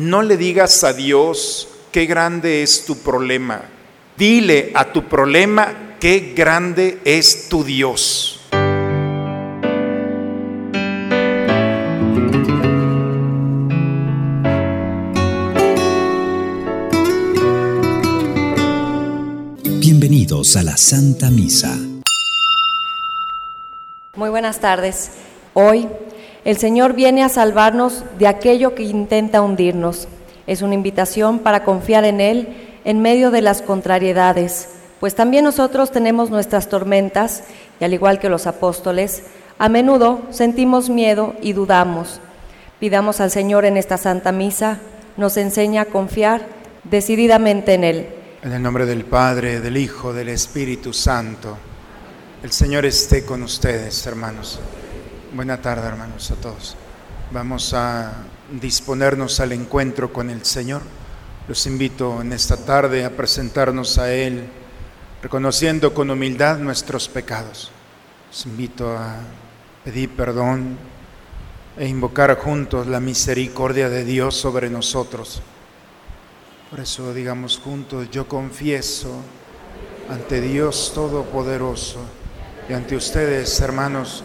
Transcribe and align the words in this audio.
No 0.00 0.22
le 0.22 0.38
digas 0.38 0.82
a 0.82 0.94
Dios 0.94 1.68
qué 1.92 2.06
grande 2.06 2.62
es 2.62 2.86
tu 2.86 2.96
problema. 3.00 3.60
Dile 4.16 4.72
a 4.74 4.94
tu 4.94 5.06
problema 5.06 5.96
qué 6.00 6.32
grande 6.34 7.00
es 7.04 7.50
tu 7.50 7.64
Dios. 7.64 8.40
Bienvenidos 19.80 20.56
a 20.56 20.62
la 20.62 20.78
Santa 20.78 21.28
Misa. 21.30 21.76
Muy 24.16 24.30
buenas 24.30 24.60
tardes. 24.60 25.10
Hoy 25.52 25.86
el 26.44 26.56
Señor 26.56 26.94
viene 26.94 27.22
a 27.22 27.28
salvarnos 27.28 28.04
de 28.18 28.26
aquello 28.26 28.74
que 28.74 28.82
intenta 28.82 29.42
hundirnos. 29.42 30.08
Es 30.46 30.62
una 30.62 30.74
invitación 30.74 31.38
para 31.40 31.64
confiar 31.64 32.04
en 32.04 32.20
Él 32.20 32.48
en 32.84 33.00
medio 33.00 33.30
de 33.30 33.42
las 33.42 33.62
contrariedades, 33.62 34.68
pues 35.00 35.14
también 35.14 35.44
nosotros 35.44 35.90
tenemos 35.90 36.30
nuestras 36.30 36.68
tormentas 36.68 37.44
y 37.80 37.84
al 37.84 37.94
igual 37.94 38.18
que 38.18 38.28
los 38.28 38.46
apóstoles, 38.46 39.22
a 39.58 39.68
menudo 39.68 40.22
sentimos 40.30 40.90
miedo 40.90 41.34
y 41.40 41.54
dudamos. 41.54 42.20
Pidamos 42.78 43.20
al 43.20 43.30
Señor 43.30 43.64
en 43.64 43.76
esta 43.76 43.96
Santa 43.96 44.32
Misa, 44.32 44.78
nos 45.16 45.36
enseña 45.36 45.82
a 45.82 45.86
confiar 45.86 46.46
decididamente 46.84 47.74
en 47.74 47.84
Él. 47.84 48.08
En 48.42 48.52
el 48.52 48.62
nombre 48.62 48.86
del 48.86 49.04
Padre, 49.04 49.60
del 49.60 49.76
Hijo, 49.76 50.12
del 50.12 50.30
Espíritu 50.30 50.92
Santo. 50.92 51.56
El 52.42 52.52
Señor 52.52 52.86
esté 52.86 53.24
con 53.24 53.42
ustedes, 53.42 54.06
hermanos. 54.06 54.60
Buena 55.32 55.62
tarde, 55.62 55.86
hermanos, 55.86 56.28
a 56.32 56.34
todos. 56.34 56.74
Vamos 57.30 57.72
a 57.72 58.14
disponernos 58.60 59.38
al 59.38 59.52
encuentro 59.52 60.12
con 60.12 60.28
el 60.28 60.44
Señor. 60.44 60.82
Los 61.46 61.68
invito 61.68 62.20
en 62.20 62.32
esta 62.32 62.56
tarde 62.56 63.04
a 63.04 63.16
presentarnos 63.16 63.98
a 63.98 64.12
Él, 64.12 64.48
reconociendo 65.22 65.94
con 65.94 66.10
humildad 66.10 66.58
nuestros 66.58 67.08
pecados. 67.08 67.70
Los 68.28 68.44
invito 68.44 68.90
a 68.98 69.18
pedir 69.84 70.10
perdón 70.16 70.76
e 71.78 71.86
invocar 71.86 72.36
juntos 72.36 72.88
la 72.88 72.98
misericordia 72.98 73.88
de 73.88 74.04
Dios 74.04 74.34
sobre 74.34 74.68
nosotros. 74.68 75.42
Por 76.70 76.80
eso 76.80 77.14
digamos 77.14 77.60
juntos, 77.62 78.10
yo 78.10 78.26
confieso 78.26 79.22
ante 80.08 80.40
Dios 80.40 80.90
Todopoderoso 80.92 82.00
y 82.68 82.72
ante 82.72 82.96
ustedes, 82.96 83.60
hermanos, 83.60 84.24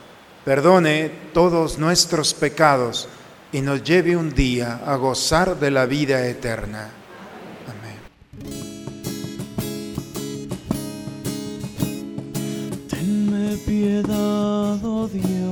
perdone 0.45 1.11
todos 1.33 1.77
nuestros 1.77 2.33
pecados 2.33 3.07
y 3.51 3.61
nos 3.61 3.83
lleve 3.83 4.15
un 4.15 4.33
día 4.33 4.81
a 4.85 4.95
gozar 4.95 5.59
de 5.59 5.71
la 5.71 5.85
vida 5.85 6.25
eterna. 6.25 6.89
Amén. 7.67 7.99
Tenme 12.89 13.57
piedad, 13.57 14.83
oh 14.83 15.07
Dios, 15.11 15.50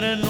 inmensa 0.00 0.29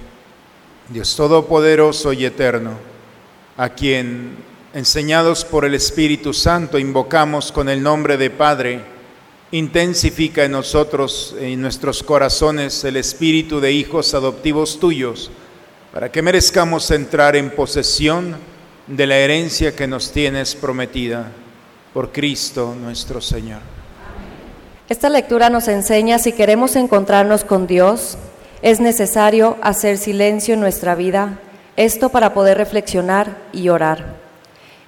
Dios 0.91 1.15
Todopoderoso 1.15 2.11
y 2.11 2.25
Eterno, 2.25 2.73
a 3.55 3.69
quien, 3.69 4.35
enseñados 4.73 5.45
por 5.45 5.63
el 5.63 5.73
Espíritu 5.73 6.33
Santo, 6.33 6.77
invocamos 6.77 7.51
con 7.53 7.69
el 7.69 7.81
nombre 7.81 8.17
de 8.17 8.29
Padre, 8.29 8.81
intensifica 9.51 10.43
en 10.43 10.51
nosotros, 10.51 11.33
en 11.39 11.61
nuestros 11.61 12.03
corazones, 12.03 12.83
el 12.83 12.97
espíritu 12.97 13.61
de 13.61 13.71
hijos 13.71 14.13
adoptivos 14.13 14.81
tuyos, 14.81 15.31
para 15.93 16.11
que 16.11 16.21
merezcamos 16.21 16.91
entrar 16.91 17.37
en 17.37 17.51
posesión 17.51 18.35
de 18.87 19.07
la 19.07 19.17
herencia 19.17 19.73
que 19.73 19.87
nos 19.87 20.11
tienes 20.11 20.55
prometida 20.55 21.31
por 21.93 22.11
Cristo 22.11 22.75
nuestro 22.77 23.21
Señor. 23.21 23.61
Esta 24.89 25.07
lectura 25.07 25.49
nos 25.49 25.69
enseña 25.69 26.19
si 26.19 26.33
queremos 26.33 26.75
encontrarnos 26.75 27.45
con 27.45 27.65
Dios, 27.65 28.17
es 28.61 28.79
necesario 28.79 29.57
hacer 29.61 29.97
silencio 29.97 30.53
en 30.53 30.59
nuestra 30.59 30.93
vida, 30.93 31.39
esto 31.77 32.09
para 32.09 32.33
poder 32.33 32.57
reflexionar 32.57 33.37
y 33.51 33.69
orar. 33.69 34.17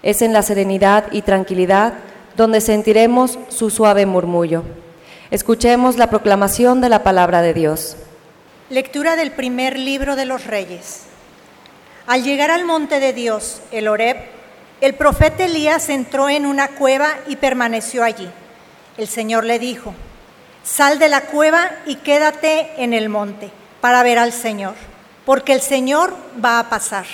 Es 0.04 0.22
en 0.22 0.32
la 0.32 0.44
serenidad 0.44 1.06
y 1.12 1.24
tranquilidad 1.24 1.94
donde 2.36 2.62
sentiremos 2.62 3.40
su 3.50 3.70
suave 3.70 4.06
murmullo. 4.06 4.64
Escuchemos 5.32 5.98
la 5.98 6.10
proclamación 6.10 6.82
de 6.82 6.90
la 6.90 7.02
palabra 7.02 7.42
de 7.42 7.54
Dios. 7.54 7.96
Lectura 8.70 9.16
del 9.16 9.32
primer 9.32 9.80
libro 9.80 10.16
de 10.16 10.26
los 10.26 10.46
Reyes. 10.46 11.04
Al 12.06 12.24
llegar 12.24 12.52
al 12.52 12.66
monte 12.66 13.00
de 13.00 13.14
Dios, 13.14 13.62
el 13.72 13.88
Horeb, 13.88 14.18
el 14.82 14.94
profeta 14.94 15.46
Elías 15.46 15.90
entró 15.90 16.30
en 16.30 16.46
una 16.46 16.68
cueva 16.68 17.08
y 17.28 17.38
permaneció 17.38 18.04
allí. 18.04 18.30
El 18.98 19.08
Señor 19.08 19.46
le 19.46 19.58
dijo, 19.58 19.96
sal 20.64 21.00
de 21.00 21.08
la 21.08 21.22
cueva 21.22 21.72
y 21.88 21.96
quédate 21.96 22.70
en 22.78 22.94
el 22.94 23.10
monte 23.10 23.50
para 23.84 24.02
ver 24.02 24.18
al 24.18 24.32
Señor, 24.32 24.76
porque 25.26 25.52
el 25.52 25.60
Señor 25.60 26.16
va 26.44 26.58
a 26.58 26.70
pasar. 26.70 27.06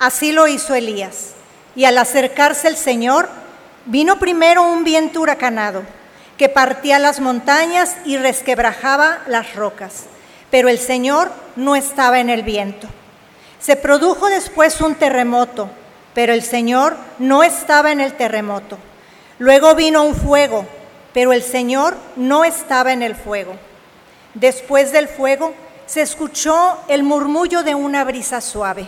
Así 0.00 0.32
lo 0.32 0.48
hizo 0.48 0.74
Elías. 0.74 1.34
Y 1.76 1.84
al 1.84 1.98
acercarse 1.98 2.66
el 2.66 2.76
Señor, 2.76 3.28
vino 3.84 4.18
primero 4.18 4.64
un 4.64 4.82
viento 4.82 5.20
huracanado 5.20 5.84
que 6.36 6.48
partía 6.48 6.98
las 6.98 7.20
montañas 7.20 7.96
y 8.04 8.16
resquebrajaba 8.16 9.20
las 9.28 9.54
rocas. 9.54 10.06
Pero 10.50 10.68
el 10.68 10.80
Señor 10.80 11.30
no 11.54 11.76
estaba 11.76 12.18
en 12.18 12.30
el 12.30 12.42
viento. 12.42 12.88
Se 13.60 13.76
produjo 13.76 14.28
después 14.28 14.80
un 14.80 14.96
terremoto, 14.96 15.70
pero 16.12 16.32
el 16.32 16.42
Señor 16.42 16.96
no 17.20 17.44
estaba 17.44 17.92
en 17.92 18.00
el 18.00 18.14
terremoto. 18.14 18.78
Luego 19.38 19.76
vino 19.76 20.02
un 20.02 20.16
fuego, 20.16 20.66
pero 21.14 21.32
el 21.32 21.44
Señor 21.44 21.96
no 22.16 22.42
estaba 22.44 22.92
en 22.92 23.02
el 23.02 23.14
fuego. 23.14 23.54
Después 24.34 24.90
del 24.90 25.06
fuego 25.06 25.54
se 25.88 26.02
escuchó 26.02 26.78
el 26.88 27.02
murmullo 27.02 27.62
de 27.62 27.74
una 27.74 28.04
brisa 28.04 28.42
suave. 28.42 28.86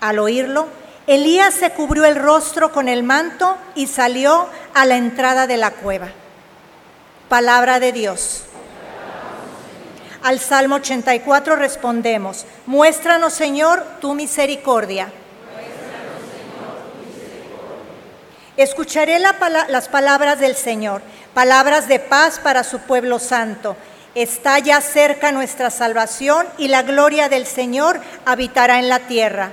Al 0.00 0.18
oírlo, 0.18 0.68
Elías 1.06 1.54
se 1.54 1.70
cubrió 1.70 2.04
el 2.04 2.16
rostro 2.16 2.70
con 2.70 2.86
el 2.86 3.02
manto 3.02 3.56
y 3.74 3.86
salió 3.86 4.46
a 4.74 4.84
la 4.84 4.96
entrada 4.96 5.46
de 5.46 5.56
la 5.56 5.70
cueva. 5.70 6.08
Palabra 7.30 7.80
de 7.80 7.92
Dios. 7.92 8.42
Al 10.22 10.38
Salmo 10.38 10.76
84 10.76 11.56
respondemos, 11.56 12.44
muéstranos 12.66 13.32
Señor 13.32 13.82
tu 14.00 14.14
misericordia. 14.14 15.10
Escucharé 18.58 19.18
las 19.18 19.88
palabras 19.88 20.40
del 20.40 20.56
Señor, 20.56 21.00
palabras 21.32 21.88
de 21.88 22.00
paz 22.00 22.38
para 22.38 22.64
su 22.64 22.80
pueblo 22.80 23.18
santo. 23.18 23.76
Está 24.18 24.58
ya 24.58 24.80
cerca 24.80 25.30
nuestra 25.30 25.70
salvación 25.70 26.44
y 26.58 26.66
la 26.66 26.82
gloria 26.82 27.28
del 27.28 27.46
Señor 27.46 28.00
habitará 28.24 28.80
en 28.80 28.88
la 28.88 28.98
tierra. 29.06 29.52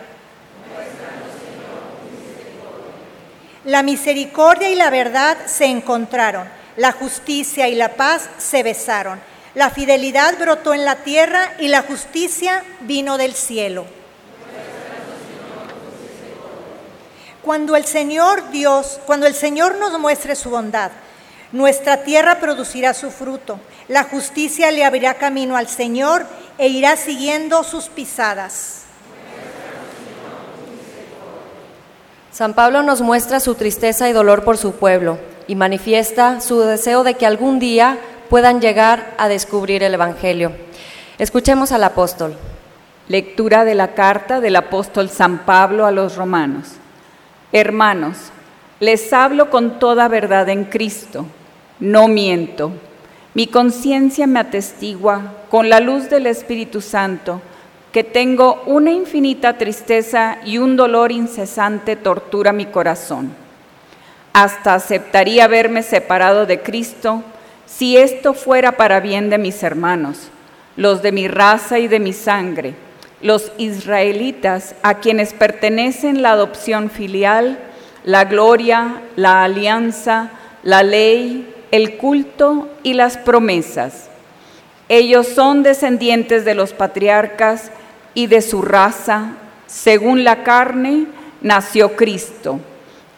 La 3.63 3.83
misericordia 3.83 4.67
y 4.71 4.73
la 4.73 4.89
verdad 4.89 5.37
se 5.45 5.65
encontraron, 5.65 6.47
la 6.77 6.91
justicia 6.93 7.67
y 7.67 7.75
la 7.75 7.93
paz 7.93 8.27
se 8.39 8.63
besaron. 8.63 9.21
La 9.53 9.69
fidelidad 9.69 10.35
brotó 10.39 10.73
en 10.73 10.83
la 10.83 10.95
tierra 10.95 11.53
y 11.59 11.67
la 11.67 11.83
justicia 11.83 12.63
vino 12.79 13.19
del 13.19 13.35
cielo. 13.35 13.85
Cuando 17.43 17.75
el 17.75 17.85
Señor 17.85 18.49
Dios, 18.49 18.99
cuando 19.05 19.27
el 19.27 19.35
Señor 19.35 19.75
nos 19.75 19.99
muestre 19.99 20.35
su 20.35 20.49
bondad, 20.49 20.89
nuestra 21.51 22.03
tierra 22.03 22.39
producirá 22.39 22.95
su 22.95 23.11
fruto. 23.11 23.59
La 23.87 24.03
justicia 24.03 24.71
le 24.71 24.83
abrirá 24.83 25.15
camino 25.15 25.57
al 25.57 25.67
Señor 25.67 26.25
e 26.57 26.67
irá 26.67 26.95
siguiendo 26.97 27.63
sus 27.63 27.85
pisadas. 27.85 28.85
San 32.31 32.53
Pablo 32.53 32.83
nos 32.83 33.01
muestra 33.01 33.39
su 33.39 33.55
tristeza 33.55 34.09
y 34.09 34.13
dolor 34.13 34.43
por 34.43 34.57
su 34.57 34.73
pueblo 34.73 35.19
y 35.47 35.55
manifiesta 35.55 36.41
su 36.41 36.59
deseo 36.59 37.03
de 37.03 37.13
que 37.13 37.25
algún 37.25 37.59
día 37.59 37.97
puedan 38.29 38.59
llegar 38.59 39.13
a 39.17 39.27
descubrir 39.27 39.83
el 39.83 39.93
Evangelio. 39.93 40.51
Escuchemos 41.17 41.71
al 41.71 41.83
apóstol. 41.83 42.35
Lectura 43.07 43.63
de 43.63 43.75
la 43.75 43.93
carta 43.93 44.41
del 44.41 44.55
apóstol 44.55 45.09
San 45.09 45.45
Pablo 45.45 45.85
a 45.85 45.91
los 45.91 46.15
romanos. 46.15 46.73
Hermanos, 47.51 48.17
les 48.79 49.13
hablo 49.13 49.49
con 49.49 49.79
toda 49.79 50.07
verdad 50.07 50.49
en 50.49 50.65
Cristo, 50.65 51.25
no 51.79 52.07
miento. 52.07 52.71
Mi 53.35 53.45
conciencia 53.45 54.25
me 54.25 54.39
atestigua 54.39 55.33
con 55.51 55.69
la 55.69 55.79
luz 55.79 56.09
del 56.09 56.25
Espíritu 56.25 56.81
Santo 56.81 57.41
que 57.91 58.03
tengo 58.03 58.63
una 58.65 58.89
infinita 58.89 59.57
tristeza 59.57 60.39
y 60.43 60.57
un 60.57 60.75
dolor 60.75 61.11
incesante 61.11 61.95
tortura 61.95 62.51
mi 62.51 62.65
corazón. 62.65 63.31
Hasta 64.33 64.73
aceptaría 64.73 65.47
verme 65.47 65.83
separado 65.83 66.47
de 66.47 66.61
Cristo 66.61 67.21
si 67.67 67.97
esto 67.97 68.33
fuera 68.33 68.73
para 68.73 68.99
bien 68.99 69.29
de 69.29 69.37
mis 69.37 69.61
hermanos, 69.61 70.29
los 70.75 71.03
de 71.03 71.11
mi 71.11 71.27
raza 71.27 71.77
y 71.77 71.87
de 71.87 71.99
mi 71.99 72.13
sangre 72.13 72.73
los 73.25 73.51
israelitas 73.57 74.75
a 74.83 74.99
quienes 74.99 75.33
pertenecen 75.33 76.21
la 76.21 76.31
adopción 76.31 76.91
filial, 76.91 77.57
la 78.03 78.25
gloria, 78.25 79.01
la 79.15 79.43
alianza, 79.43 80.29
la 80.61 80.83
ley, 80.83 81.54
el 81.75 81.97
culto 81.97 82.69
y 82.83 82.93
las 82.93 83.17
promesas. 83.17 84.09
Ellos 84.87 85.27
son 85.27 85.61
descendientes 85.61 86.45
de 86.45 86.55
los 86.55 86.71
patriarcas 86.71 87.69
y 88.13 88.27
de 88.27 88.41
su 88.41 88.61
raza, 88.61 89.33
según 89.67 90.23
la 90.23 90.43
carne, 90.43 91.07
nació 91.41 91.97
Cristo, 91.97 92.59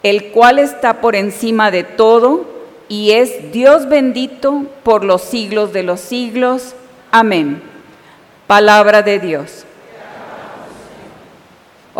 el 0.02 0.32
cual 0.32 0.58
está 0.58 1.00
por 1.00 1.14
encima 1.14 1.70
de 1.70 1.84
todo 1.84 2.46
y 2.88 3.12
es 3.12 3.52
Dios 3.52 3.88
bendito 3.88 4.64
por 4.82 5.04
los 5.04 5.22
siglos 5.22 5.72
de 5.72 5.84
los 5.84 6.00
siglos. 6.00 6.74
Amén. 7.12 7.62
Palabra 8.48 9.02
de 9.02 9.20
Dios. 9.20 9.66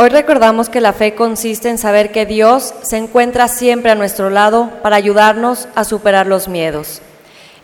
Hoy 0.00 0.10
recordamos 0.10 0.68
que 0.68 0.80
la 0.80 0.92
fe 0.92 1.16
consiste 1.16 1.68
en 1.68 1.76
saber 1.76 2.12
que 2.12 2.24
Dios 2.24 2.72
se 2.82 2.98
encuentra 2.98 3.48
siempre 3.48 3.90
a 3.90 3.96
nuestro 3.96 4.30
lado 4.30 4.70
para 4.80 4.94
ayudarnos 4.94 5.66
a 5.74 5.82
superar 5.82 6.28
los 6.28 6.46
miedos. 6.46 7.02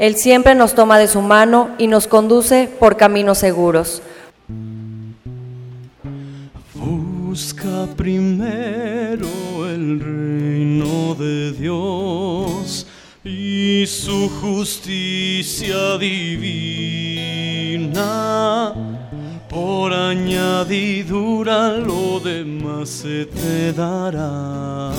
Él 0.01 0.17
siempre 0.17 0.57
nos 0.57 0.75
toma 0.75 0.99
de 0.99 1.07
su 1.07 1.21
mano 1.21 1.71
y 1.79 1.87
nos 1.87 2.09
conduce 2.09 2.69
por 2.81 2.97
caminos 2.97 3.39
seguros. 3.39 4.03
Busca 6.75 7.87
primero 7.97 9.29
el 9.71 10.01
reino 10.01 11.15
de 11.15 11.53
Dios 11.53 12.89
y 13.23 13.85
su 13.87 14.29
justicia 14.41 15.99
divina 15.99 16.35
por 19.55 19.93
añadidura 19.93 21.69
lo 21.79 22.19
demás 22.19 22.89
se 22.89 23.27
te 23.27 23.73
dará. 23.73 24.91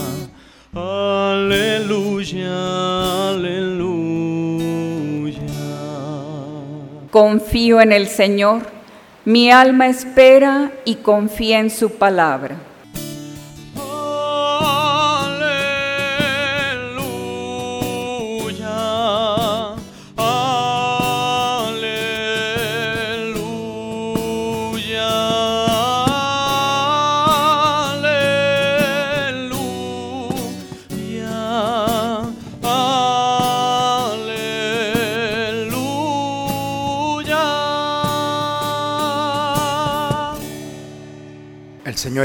Aleluya, 0.73 2.51
aleluya. 3.31 4.55
Confío 7.11 7.81
en 7.81 7.91
el 7.91 8.07
Señor, 8.07 8.61
mi 9.25 9.51
alma 9.51 9.87
espera 9.87 10.71
y 10.85 10.95
confía 10.95 11.59
en 11.59 11.69
su 11.69 11.89
palabra. 11.89 12.55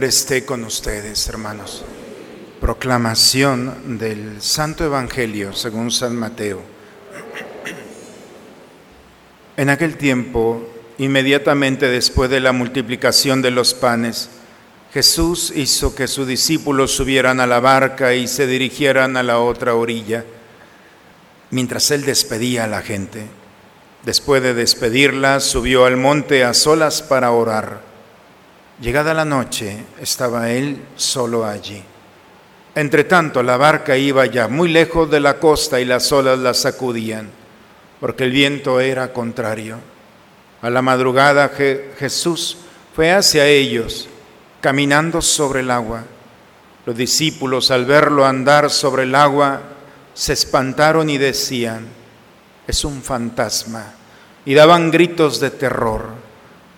Esté 0.05 0.47
con 0.47 0.65
ustedes, 0.65 1.29
hermanos. 1.29 1.85
Proclamación 2.59 3.99
del 3.99 4.41
Santo 4.41 4.85
Evangelio 4.85 5.53
según 5.53 5.91
San 5.91 6.17
Mateo. 6.17 6.63
En 9.59 9.69
aquel 9.69 9.99
tiempo, 9.99 10.67
inmediatamente 10.97 11.89
después 11.89 12.31
de 12.31 12.41
la 12.41 12.53
multiplicación 12.53 13.43
de 13.43 13.51
los 13.51 13.75
panes, 13.75 14.31
Jesús 14.95 15.53
hizo 15.55 15.95
que 15.95 16.09
sus 16.09 16.27
discípulos 16.27 16.93
subieran 16.93 17.39
a 17.39 17.47
la 17.47 17.61
barca 17.61 18.15
y 18.15 18.27
se 18.27 18.47
dirigieran 18.47 19.19
a 19.19 19.23
la 19.23 19.39
otra 19.39 19.75
orilla, 19.75 20.25
mientras 21.51 21.91
él 21.91 22.07
despedía 22.07 22.65
a 22.65 22.69
la 22.69 22.81
gente. 22.81 23.27
Después 24.05 24.43
de 24.43 24.55
despedirla, 24.55 25.41
subió 25.41 25.85
al 25.85 25.99
monte 25.99 26.43
a 26.43 26.55
solas 26.55 27.03
para 27.03 27.33
orar. 27.33 27.90
Llegada 28.81 29.13
la 29.13 29.27
noche, 29.27 29.85
estaba 30.01 30.51
él 30.51 30.83
solo 30.97 31.45
allí. 31.45 31.83
Entre 32.75 33.05
tanto, 33.05 33.43
la 33.43 33.59
barca 33.59 33.95
iba 33.95 34.25
ya 34.25 34.49
muy 34.49 34.71
lejos 34.71 35.11
de 35.11 35.21
la 35.21 35.39
costa 35.39 35.81
y 35.81 35.85
las 35.85 36.11
olas 36.13 36.39
la 36.39 36.55
sacudían, 36.55 37.29
porque 38.01 38.25
el 38.25 38.31
viento 38.31 38.81
era 38.81 39.13
contrario. 39.13 39.77
A 40.63 40.71
la 40.71 40.81
madrugada 40.81 41.51
Jesús 41.99 42.57
fue 42.95 43.13
hacia 43.13 43.47
ellos, 43.47 44.09
caminando 44.63 45.21
sobre 45.21 45.61
el 45.61 45.71
agua. 45.71 46.05
Los 46.87 46.97
discípulos 46.97 47.71
al 47.71 47.85
verlo 47.85 48.25
andar 48.25 48.71
sobre 48.71 49.03
el 49.03 49.15
agua 49.15 49.61
se 50.15 50.33
espantaron 50.33 51.11
y 51.11 51.19
decían, 51.19 51.87
es 52.67 52.85
un 52.87 53.03
fantasma, 53.03 53.93
y 54.47 54.55
daban 54.55 54.91
gritos 54.91 55.39
de 55.39 55.51
terror. 55.51 56.30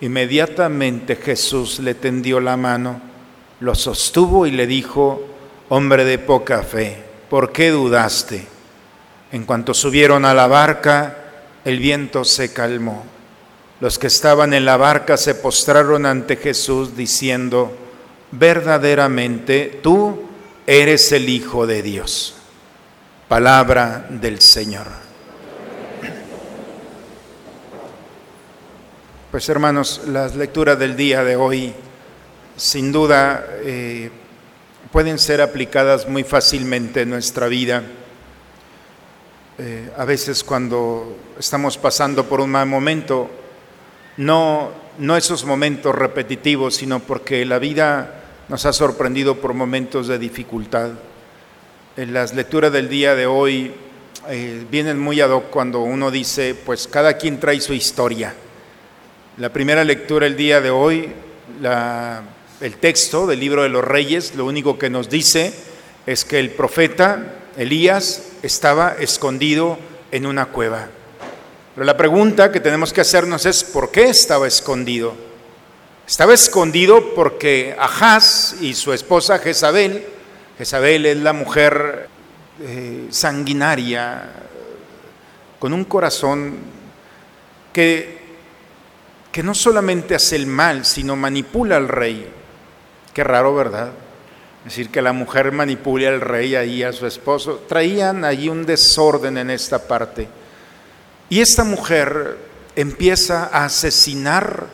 Inmediatamente 0.00 1.16
Jesús 1.16 1.78
le 1.78 1.94
tendió 1.94 2.40
la 2.40 2.56
mano, 2.56 3.00
lo 3.60 3.74
sostuvo 3.74 4.46
y 4.46 4.50
le 4.50 4.66
dijo, 4.66 5.26
Hombre 5.68 6.04
de 6.04 6.18
poca 6.18 6.62
fe, 6.62 7.02
¿por 7.28 7.50
qué 7.50 7.70
dudaste? 7.70 8.46
En 9.32 9.44
cuanto 9.44 9.74
subieron 9.74 10.24
a 10.24 10.34
la 10.34 10.46
barca, 10.46 11.16
el 11.64 11.80
viento 11.80 12.24
se 12.24 12.52
calmó. 12.52 13.04
Los 13.80 13.98
que 13.98 14.06
estaban 14.06 14.54
en 14.54 14.64
la 14.64 14.76
barca 14.76 15.16
se 15.16 15.34
postraron 15.34 16.06
ante 16.06 16.36
Jesús 16.36 16.96
diciendo, 16.96 17.76
verdaderamente 18.30 19.80
tú 19.82 20.22
eres 20.66 21.10
el 21.12 21.28
Hijo 21.28 21.66
de 21.66 21.82
Dios. 21.82 22.36
Palabra 23.28 24.06
del 24.08 24.40
Señor. 24.40 25.05
Pues 29.36 29.50
hermanos, 29.50 30.00
las 30.06 30.34
lecturas 30.34 30.78
del 30.78 30.96
día 30.96 31.22
de 31.22 31.36
hoy 31.36 31.74
sin 32.56 32.90
duda 32.90 33.46
eh, 33.64 34.10
pueden 34.90 35.18
ser 35.18 35.42
aplicadas 35.42 36.08
muy 36.08 36.24
fácilmente 36.24 37.02
en 37.02 37.10
nuestra 37.10 37.46
vida. 37.46 37.82
Eh, 39.58 39.90
a 39.94 40.06
veces 40.06 40.42
cuando 40.42 41.18
estamos 41.38 41.76
pasando 41.76 42.24
por 42.24 42.40
un 42.40 42.48
mal 42.48 42.66
momento, 42.66 43.28
no, 44.16 44.70
no 44.96 45.18
esos 45.18 45.44
momentos 45.44 45.94
repetitivos, 45.94 46.76
sino 46.76 47.00
porque 47.00 47.44
la 47.44 47.58
vida 47.58 48.22
nos 48.48 48.64
ha 48.64 48.72
sorprendido 48.72 49.34
por 49.38 49.52
momentos 49.52 50.08
de 50.08 50.18
dificultad. 50.18 50.92
En 51.98 52.14
las 52.14 52.32
lecturas 52.32 52.72
del 52.72 52.88
día 52.88 53.14
de 53.14 53.26
hoy 53.26 53.74
eh, 54.30 54.66
vienen 54.70 54.98
muy 54.98 55.20
ad 55.20 55.28
hoc 55.28 55.50
cuando 55.50 55.80
uno 55.80 56.10
dice, 56.10 56.54
pues 56.54 56.88
cada 56.88 57.18
quien 57.18 57.38
trae 57.38 57.60
su 57.60 57.74
historia. 57.74 58.34
La 59.38 59.50
primera 59.50 59.84
lectura 59.84 60.26
el 60.26 60.34
día 60.34 60.62
de 60.62 60.70
hoy, 60.70 61.12
el 62.62 62.76
texto 62.78 63.26
del 63.26 63.38
libro 63.38 63.64
de 63.64 63.68
los 63.68 63.84
reyes, 63.84 64.34
lo 64.34 64.46
único 64.46 64.78
que 64.78 64.88
nos 64.88 65.10
dice 65.10 65.52
es 66.06 66.24
que 66.24 66.38
el 66.38 66.52
profeta 66.52 67.34
Elías 67.58 68.28
estaba 68.42 68.96
escondido 68.98 69.78
en 70.10 70.24
una 70.24 70.46
cueva. 70.46 70.88
Pero 71.74 71.84
la 71.84 71.98
pregunta 71.98 72.50
que 72.50 72.60
tenemos 72.60 72.94
que 72.94 73.02
hacernos 73.02 73.44
es, 73.44 73.62
¿por 73.62 73.90
qué 73.90 74.04
estaba 74.04 74.48
escondido? 74.48 75.12
Estaba 76.08 76.32
escondido 76.32 77.14
porque 77.14 77.76
Ahaz 77.78 78.54
y 78.62 78.72
su 78.72 78.94
esposa 78.94 79.38
Jezabel, 79.38 80.02
Jezabel 80.56 81.04
es 81.04 81.18
la 81.18 81.34
mujer 81.34 82.08
eh, 82.62 83.08
sanguinaria, 83.10 84.30
con 85.58 85.74
un 85.74 85.84
corazón 85.84 86.54
que, 87.74 88.15
que 89.36 89.42
no 89.42 89.54
solamente 89.54 90.14
hace 90.14 90.34
el 90.34 90.46
mal, 90.46 90.86
sino 90.86 91.14
manipula 91.14 91.76
al 91.76 91.88
rey. 91.88 92.26
Qué 93.12 93.22
raro, 93.22 93.54
¿verdad? 93.54 93.90
Es 94.60 94.72
decir, 94.72 94.88
que 94.88 95.02
la 95.02 95.12
mujer 95.12 95.52
manipule 95.52 96.08
al 96.08 96.22
rey 96.22 96.54
ahí, 96.54 96.82
a 96.82 96.90
su 96.90 97.06
esposo. 97.06 97.62
Traían 97.68 98.24
allí 98.24 98.48
un 98.48 98.64
desorden 98.64 99.36
en 99.36 99.50
esta 99.50 99.86
parte. 99.86 100.26
Y 101.28 101.40
esta 101.40 101.64
mujer 101.64 102.38
empieza 102.76 103.50
a 103.52 103.66
asesinar 103.66 104.68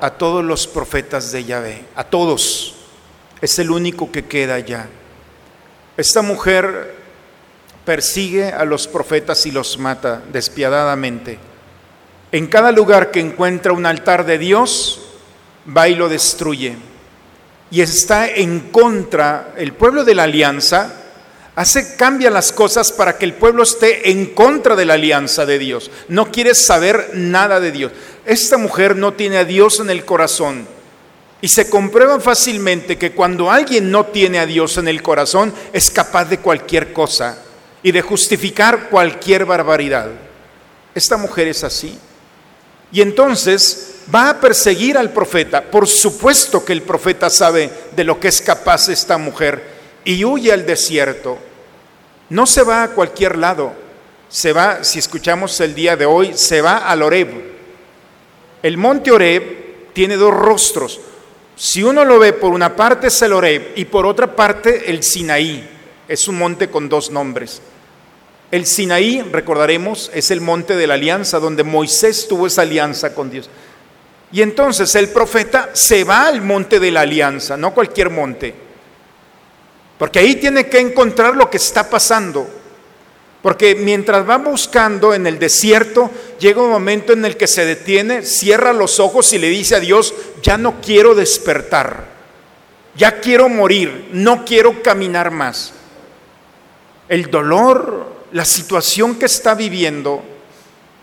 a 0.00 0.08
todos 0.08 0.42
los 0.42 0.66
profetas 0.66 1.30
de 1.30 1.44
Yahvé, 1.44 1.84
a 1.94 2.04
todos. 2.04 2.74
Es 3.42 3.58
el 3.58 3.70
único 3.70 4.10
que 4.10 4.24
queda 4.24 4.58
ya. 4.60 4.88
Esta 5.98 6.22
mujer 6.22 6.94
persigue 7.84 8.46
a 8.46 8.64
los 8.64 8.88
profetas 8.88 9.44
y 9.44 9.50
los 9.50 9.76
mata 9.76 10.22
despiadadamente. 10.32 11.38
En 12.32 12.48
cada 12.48 12.72
lugar 12.72 13.10
que 13.10 13.20
encuentra 13.20 13.72
un 13.72 13.86
altar 13.86 14.26
de 14.26 14.38
Dios, 14.38 15.00
va 15.74 15.88
y 15.88 15.94
lo 15.94 16.08
destruye. 16.08 16.76
Y 17.70 17.80
está 17.80 18.28
en 18.28 18.70
contra, 18.70 19.54
el 19.56 19.72
pueblo 19.72 20.04
de 20.04 20.14
la 20.14 20.24
alianza, 20.24 20.92
hace 21.54 21.96
cambia 21.96 22.30
las 22.30 22.52
cosas 22.52 22.92
para 22.92 23.16
que 23.16 23.24
el 23.24 23.34
pueblo 23.34 23.62
esté 23.62 24.10
en 24.10 24.26
contra 24.26 24.76
de 24.76 24.84
la 24.84 24.94
alianza 24.94 25.46
de 25.46 25.58
Dios. 25.58 25.90
No 26.08 26.30
quiere 26.30 26.54
saber 26.54 27.10
nada 27.14 27.60
de 27.60 27.72
Dios. 27.72 27.92
Esta 28.24 28.56
mujer 28.58 28.96
no 28.96 29.14
tiene 29.14 29.38
a 29.38 29.44
Dios 29.44 29.80
en 29.80 29.90
el 29.90 30.04
corazón. 30.04 30.66
Y 31.40 31.48
se 31.48 31.68
comprueba 31.68 32.18
fácilmente 32.18 32.96
que 32.96 33.12
cuando 33.12 33.50
alguien 33.50 33.90
no 33.90 34.06
tiene 34.06 34.38
a 34.38 34.46
Dios 34.46 34.78
en 34.78 34.88
el 34.88 35.02
corazón 35.02 35.52
es 35.72 35.90
capaz 35.90 36.24
de 36.24 36.38
cualquier 36.38 36.92
cosa 36.92 37.38
y 37.82 37.92
de 37.92 38.02
justificar 38.02 38.88
cualquier 38.88 39.44
barbaridad. 39.44 40.08
Esta 40.94 41.16
mujer 41.16 41.48
es 41.48 41.62
así. 41.62 41.98
Y 42.92 43.00
entonces 43.00 43.96
va 44.14 44.30
a 44.30 44.40
perseguir 44.40 44.96
al 44.96 45.12
profeta. 45.12 45.62
Por 45.62 45.86
supuesto 45.86 46.64
que 46.64 46.72
el 46.72 46.82
profeta 46.82 47.30
sabe 47.30 47.70
de 47.94 48.04
lo 48.04 48.20
que 48.20 48.28
es 48.28 48.40
capaz 48.40 48.88
esta 48.88 49.18
mujer 49.18 49.62
y 50.04 50.24
huye 50.24 50.52
al 50.52 50.64
desierto. 50.64 51.38
No 52.28 52.46
se 52.46 52.62
va 52.62 52.82
a 52.82 52.90
cualquier 52.90 53.36
lado, 53.36 53.72
se 54.28 54.52
va, 54.52 54.82
si 54.82 54.98
escuchamos 54.98 55.60
el 55.60 55.74
día 55.74 55.96
de 55.96 56.06
hoy, 56.06 56.32
se 56.34 56.60
va 56.60 56.78
al 56.78 57.02
Oreb. 57.02 57.28
El 58.62 58.76
monte 58.76 59.10
Oreb 59.10 59.92
tiene 59.92 60.16
dos 60.16 60.34
rostros. 60.34 61.00
Si 61.54 61.82
uno 61.82 62.04
lo 62.04 62.18
ve 62.18 62.32
por 62.32 62.52
una 62.52 62.74
parte 62.74 63.06
es 63.06 63.22
el 63.22 63.32
Oreb 63.32 63.72
y 63.76 63.84
por 63.84 64.06
otra 64.06 64.34
parte 64.34 64.90
el 64.90 65.02
Sinaí. 65.02 65.68
Es 66.08 66.28
un 66.28 66.38
monte 66.38 66.68
con 66.68 66.88
dos 66.88 67.10
nombres. 67.10 67.60
El 68.50 68.66
Sinaí, 68.66 69.22
recordaremos, 69.22 70.10
es 70.14 70.30
el 70.30 70.40
monte 70.40 70.76
de 70.76 70.86
la 70.86 70.94
alianza 70.94 71.40
donde 71.40 71.64
Moisés 71.64 72.28
tuvo 72.28 72.46
esa 72.46 72.62
alianza 72.62 73.14
con 73.14 73.30
Dios. 73.30 73.50
Y 74.32 74.42
entonces 74.42 74.94
el 74.94 75.08
profeta 75.08 75.70
se 75.72 76.04
va 76.04 76.26
al 76.26 76.42
monte 76.42 76.78
de 76.78 76.90
la 76.90 77.00
alianza, 77.02 77.56
no 77.56 77.74
cualquier 77.74 78.10
monte. 78.10 78.54
Porque 79.98 80.18
ahí 80.18 80.36
tiene 80.36 80.66
que 80.66 80.78
encontrar 80.78 81.34
lo 81.34 81.50
que 81.50 81.56
está 81.56 81.88
pasando. 81.88 82.48
Porque 83.42 83.74
mientras 83.74 84.28
va 84.28 84.38
buscando 84.38 85.14
en 85.14 85.26
el 85.26 85.38
desierto, 85.38 86.10
llega 86.38 86.62
un 86.62 86.70
momento 86.70 87.12
en 87.12 87.24
el 87.24 87.36
que 87.36 87.46
se 87.46 87.64
detiene, 87.64 88.22
cierra 88.22 88.72
los 88.72 88.98
ojos 88.98 89.32
y 89.32 89.38
le 89.38 89.48
dice 89.48 89.76
a 89.76 89.80
Dios, 89.80 90.14
ya 90.42 90.58
no 90.58 90.80
quiero 90.80 91.14
despertar, 91.14 92.06
ya 92.96 93.20
quiero 93.20 93.48
morir, 93.48 94.08
no 94.12 94.44
quiero 94.44 94.82
caminar 94.82 95.30
más. 95.30 95.72
El 97.08 97.30
dolor, 97.30 98.15
la 98.32 98.44
situación 98.44 99.16
que 99.16 99.26
está 99.26 99.54
viviendo, 99.54 100.22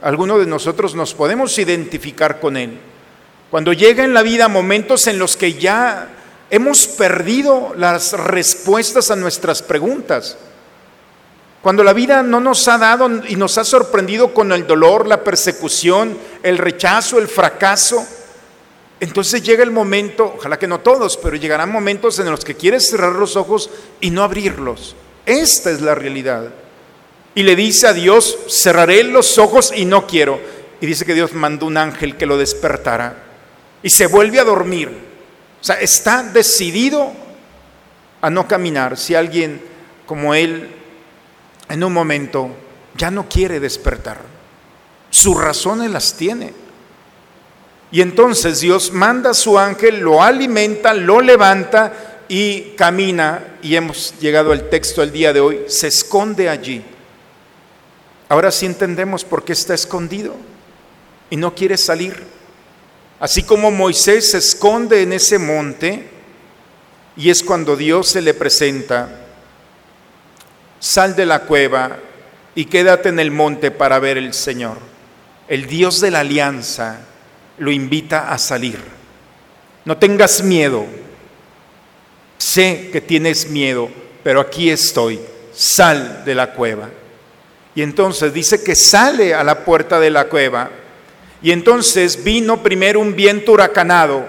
algunos 0.02 0.40
de 0.40 0.46
nosotros 0.46 0.96
nos 0.96 1.14
podemos 1.14 1.58
identificar 1.58 2.40
con 2.40 2.58
él. 2.58 2.78
Cuando 3.50 3.72
llega 3.72 4.04
en 4.04 4.14
la 4.14 4.24
vida 4.24 4.48
momentos 4.48 5.08
en 5.08 5.20
los 5.20 5.38
que 5.38 5.54
ya 5.54 6.10
hemos 6.50 6.88
perdido 6.88 7.74
las 7.78 8.14
respuestas 8.14 9.12
a 9.12 9.16
nuestras 9.16 9.62
preguntas. 9.62 10.38
Cuando 11.62 11.84
la 11.84 11.94
vida 11.94 12.24
no 12.24 12.40
nos 12.40 12.68
ha 12.68 12.78
dado 12.78 13.10
y 13.28 13.36
nos 13.36 13.58
ha 13.58 13.64
sorprendido 13.64 14.34
con 14.34 14.52
el 14.52 14.68
dolor, 14.68 15.08
la 15.08 15.24
persecución, 15.24 16.18
el 16.44 16.58
rechazo, 16.58 17.20
el 17.20 17.28
fracaso, 17.28 18.06
entonces 19.00 19.44
llega 19.44 19.64
el 19.64 19.72
momento, 19.72 20.34
ojalá 20.38 20.58
que 20.58 20.68
no 20.68 20.80
todos, 20.80 21.18
pero 21.18 21.36
llegarán 21.36 21.72
momentos 21.72 22.20
en 22.20 22.30
los 22.30 22.46
que 22.46 22.56
quieres 22.56 22.90
cerrar 22.90 23.14
los 23.14 23.36
ojos 23.36 23.70
y 24.00 24.12
no 24.12 24.24
abrirlos. 24.24 24.96
Esta 25.26 25.72
es 25.72 25.82
la 25.82 25.96
realidad. 25.96 26.50
Y 27.36 27.44
le 27.44 27.56
dice 27.56 27.88
a 27.88 27.94
Dios, 27.94 28.38
cerraré 28.48 29.04
los 29.04 29.38
ojos 29.38 29.74
y 29.76 29.86
no 29.86 30.06
quiero. 30.06 30.40
Y 30.82 30.86
dice 30.86 31.06
que 31.06 31.14
Dios 31.14 31.34
mandó 31.34 31.66
un 31.66 31.78
ángel 31.78 32.18
que 32.18 32.26
lo 32.26 32.38
despertara. 32.38 33.16
Y 33.82 33.90
se 33.90 34.08
vuelve 34.08 34.40
a 34.40 34.44
dormir. 34.44 34.90
O 34.90 35.64
sea, 35.64 35.80
está 35.80 36.24
decidido 36.24 37.12
a 38.22 38.30
no 38.30 38.48
caminar. 38.48 38.98
Si 38.98 39.16
alguien 39.16 39.62
como 40.06 40.36
él 40.36 40.70
en 41.70 41.84
un 41.84 41.94
momento 41.94 42.50
ya 42.96 43.10
no 43.10 43.28
quiere 43.28 43.60
despertar, 43.60 44.20
sus 45.10 45.42
razones 45.42 45.90
las 45.90 46.16
tiene. 46.16 46.54
Y 47.92 48.02
entonces 48.02 48.60
Dios 48.60 48.92
manda 48.92 49.32
a 49.32 49.36
su 49.36 49.58
ángel, 49.58 50.00
lo 50.00 50.22
alimenta, 50.22 50.94
lo 50.94 51.22
levanta 51.22 51.94
y 52.28 52.72
camina, 52.76 53.58
y 53.62 53.76
hemos 53.76 54.20
llegado 54.20 54.52
al 54.52 54.70
texto 54.70 55.02
del 55.02 55.12
día 55.12 55.32
de 55.32 55.40
hoy, 55.40 55.60
se 55.68 55.88
esconde 55.88 56.50
allí. 56.50 56.84
Ahora 58.34 58.50
sí 58.50 58.66
entendemos 58.66 59.24
por 59.24 59.46
qué 59.46 59.54
está 59.54 59.76
escondido 59.76 60.36
y 61.30 61.36
no 61.36 61.54
quiere 61.54 61.78
salir. 61.78 62.24
Así 63.20 63.44
como 63.44 63.70
Moisés 63.70 64.32
se 64.32 64.40
esconde 64.40 65.04
en 65.04 65.14
ese 65.14 65.38
monte, 65.38 66.10
y 67.16 67.30
es 67.30 67.44
cuando 67.44 67.76
Dios 67.76 68.08
se 68.08 68.24
le 68.24 68.34
presenta, 68.34 69.08
sal 70.80 71.16
de 71.16 71.28
la 71.28 71.42
cueva 71.42 72.00
y 72.56 72.66
quédate 72.66 73.10
en 73.10 73.20
el 73.20 73.30
monte 73.30 73.70
para 73.70 74.00
ver 74.00 74.18
el 74.18 74.34
Señor. 74.34 74.80
El 75.48 75.68
Dios 75.68 76.02
de 76.02 76.10
la 76.10 76.22
alianza 76.22 77.02
lo 77.60 77.70
invita 77.70 78.32
a 78.32 78.40
salir. 78.40 78.80
No 79.86 79.98
tengas 79.98 80.42
miedo. 80.42 80.88
Sé 82.40 82.90
que 82.92 83.00
tienes 83.00 83.52
miedo, 83.52 83.92
pero 84.24 84.40
aquí 84.42 84.72
estoy. 84.72 85.20
Sal 85.54 86.24
de 86.26 86.34
la 86.34 86.54
cueva. 86.54 86.90
Y 87.76 87.82
entonces 87.82 88.34
dice 88.34 88.64
que 88.64 88.76
sale 88.76 89.34
a 89.34 89.44
la 89.44 89.66
puerta 89.66 90.00
de 90.00 90.10
la 90.10 90.26
cueva. 90.26 90.70
Y 91.42 91.52
entonces 91.52 92.24
vino 92.24 92.62
primero 92.62 93.00
un 93.00 93.16
viento 93.16 93.54
huracanado 93.54 94.24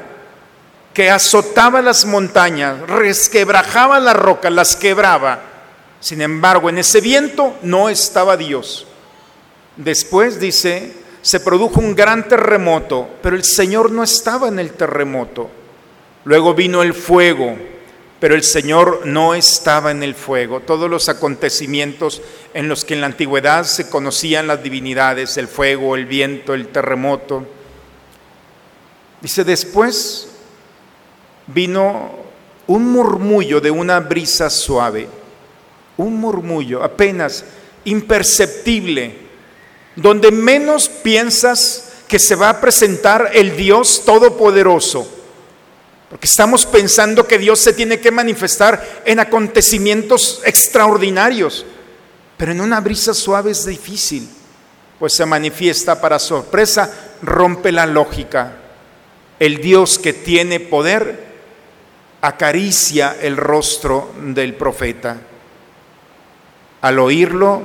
que 0.94 1.10
azotaba 1.10 1.82
las 1.82 2.04
montañas, 2.04 2.80
resquebrajaba 2.88 4.00
las 4.00 4.16
rocas, 4.16 4.52
las 4.52 4.76
quebraba. 4.76 5.40
Sin 6.00 6.22
embargo, 6.22 6.68
en 6.68 6.78
ese 6.78 7.00
viento 7.00 7.56
no 7.62 7.88
estaba 7.88 8.36
Dios. 8.36 8.86
Después 9.76 10.38
dice, 10.38 10.92
se 11.20 11.40
produjo 11.40 11.80
un 11.80 11.96
gran 11.96 12.28
terremoto, 12.28 13.08
pero 13.22 13.34
el 13.34 13.44
Señor 13.44 13.90
no 13.90 14.02
estaba 14.04 14.48
en 14.48 14.58
el 14.58 14.72
terremoto. 14.72 15.50
Luego 16.24 16.54
vino 16.54 16.82
el 16.82 16.94
fuego, 16.94 17.56
pero 18.24 18.36
el 18.36 18.42
Señor 18.42 19.02
no 19.04 19.34
estaba 19.34 19.90
en 19.90 20.02
el 20.02 20.14
fuego. 20.14 20.60
Todos 20.60 20.88
los 20.88 21.10
acontecimientos 21.10 22.22
en 22.54 22.68
los 22.68 22.82
que 22.82 22.94
en 22.94 23.02
la 23.02 23.08
antigüedad 23.08 23.64
se 23.64 23.90
conocían 23.90 24.46
las 24.46 24.62
divinidades, 24.62 25.36
el 25.36 25.46
fuego, 25.46 25.94
el 25.94 26.06
viento, 26.06 26.54
el 26.54 26.68
terremoto. 26.68 27.46
Dice, 29.20 29.44
después 29.44 30.28
vino 31.48 32.12
un 32.66 32.90
murmullo 32.90 33.60
de 33.60 33.70
una 33.70 34.00
brisa 34.00 34.48
suave, 34.48 35.06
un 35.98 36.18
murmullo 36.18 36.82
apenas 36.82 37.44
imperceptible, 37.84 39.18
donde 39.96 40.30
menos 40.30 40.88
piensas 40.88 41.92
que 42.08 42.18
se 42.18 42.36
va 42.36 42.48
a 42.48 42.60
presentar 42.62 43.32
el 43.34 43.54
Dios 43.54 44.02
Todopoderoso 44.06 45.13
porque 46.14 46.26
estamos 46.28 46.64
pensando 46.64 47.26
que 47.26 47.38
Dios 47.38 47.58
se 47.58 47.72
tiene 47.72 47.98
que 47.98 48.12
manifestar 48.12 49.02
en 49.04 49.18
acontecimientos 49.18 50.40
extraordinarios. 50.44 51.66
Pero 52.36 52.52
en 52.52 52.60
una 52.60 52.80
brisa 52.80 53.12
suave 53.12 53.50
es 53.50 53.66
difícil, 53.66 54.28
pues 55.00 55.12
se 55.12 55.26
manifiesta 55.26 56.00
para 56.00 56.20
sorpresa, 56.20 57.16
rompe 57.20 57.72
la 57.72 57.86
lógica. 57.86 58.52
El 59.40 59.56
Dios 59.56 59.98
que 59.98 60.12
tiene 60.12 60.60
poder 60.60 61.34
acaricia 62.20 63.16
el 63.20 63.36
rostro 63.36 64.14
del 64.20 64.54
profeta. 64.54 65.16
Al 66.80 67.00
oírlo, 67.00 67.64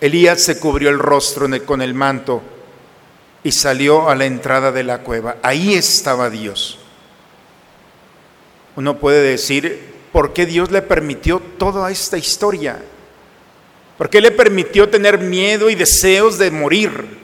Elías 0.00 0.40
se 0.40 0.60
cubrió 0.60 0.90
el 0.90 1.00
rostro 1.00 1.48
con 1.66 1.82
el 1.82 1.92
manto 1.92 2.40
y 3.42 3.50
salió 3.50 4.08
a 4.08 4.14
la 4.14 4.26
entrada 4.26 4.70
de 4.70 4.84
la 4.84 4.98
cueva. 4.98 5.38
Ahí 5.42 5.74
estaba 5.74 6.30
Dios. 6.30 6.79
Uno 8.80 8.96
puede 8.96 9.20
decir, 9.20 9.92
¿por 10.10 10.32
qué 10.32 10.46
Dios 10.46 10.70
le 10.70 10.80
permitió 10.80 11.38
toda 11.58 11.90
esta 11.90 12.16
historia? 12.16 12.78
¿Por 13.98 14.08
qué 14.08 14.22
le 14.22 14.30
permitió 14.30 14.88
tener 14.88 15.18
miedo 15.18 15.68
y 15.68 15.74
deseos 15.74 16.38
de 16.38 16.50
morir? 16.50 17.18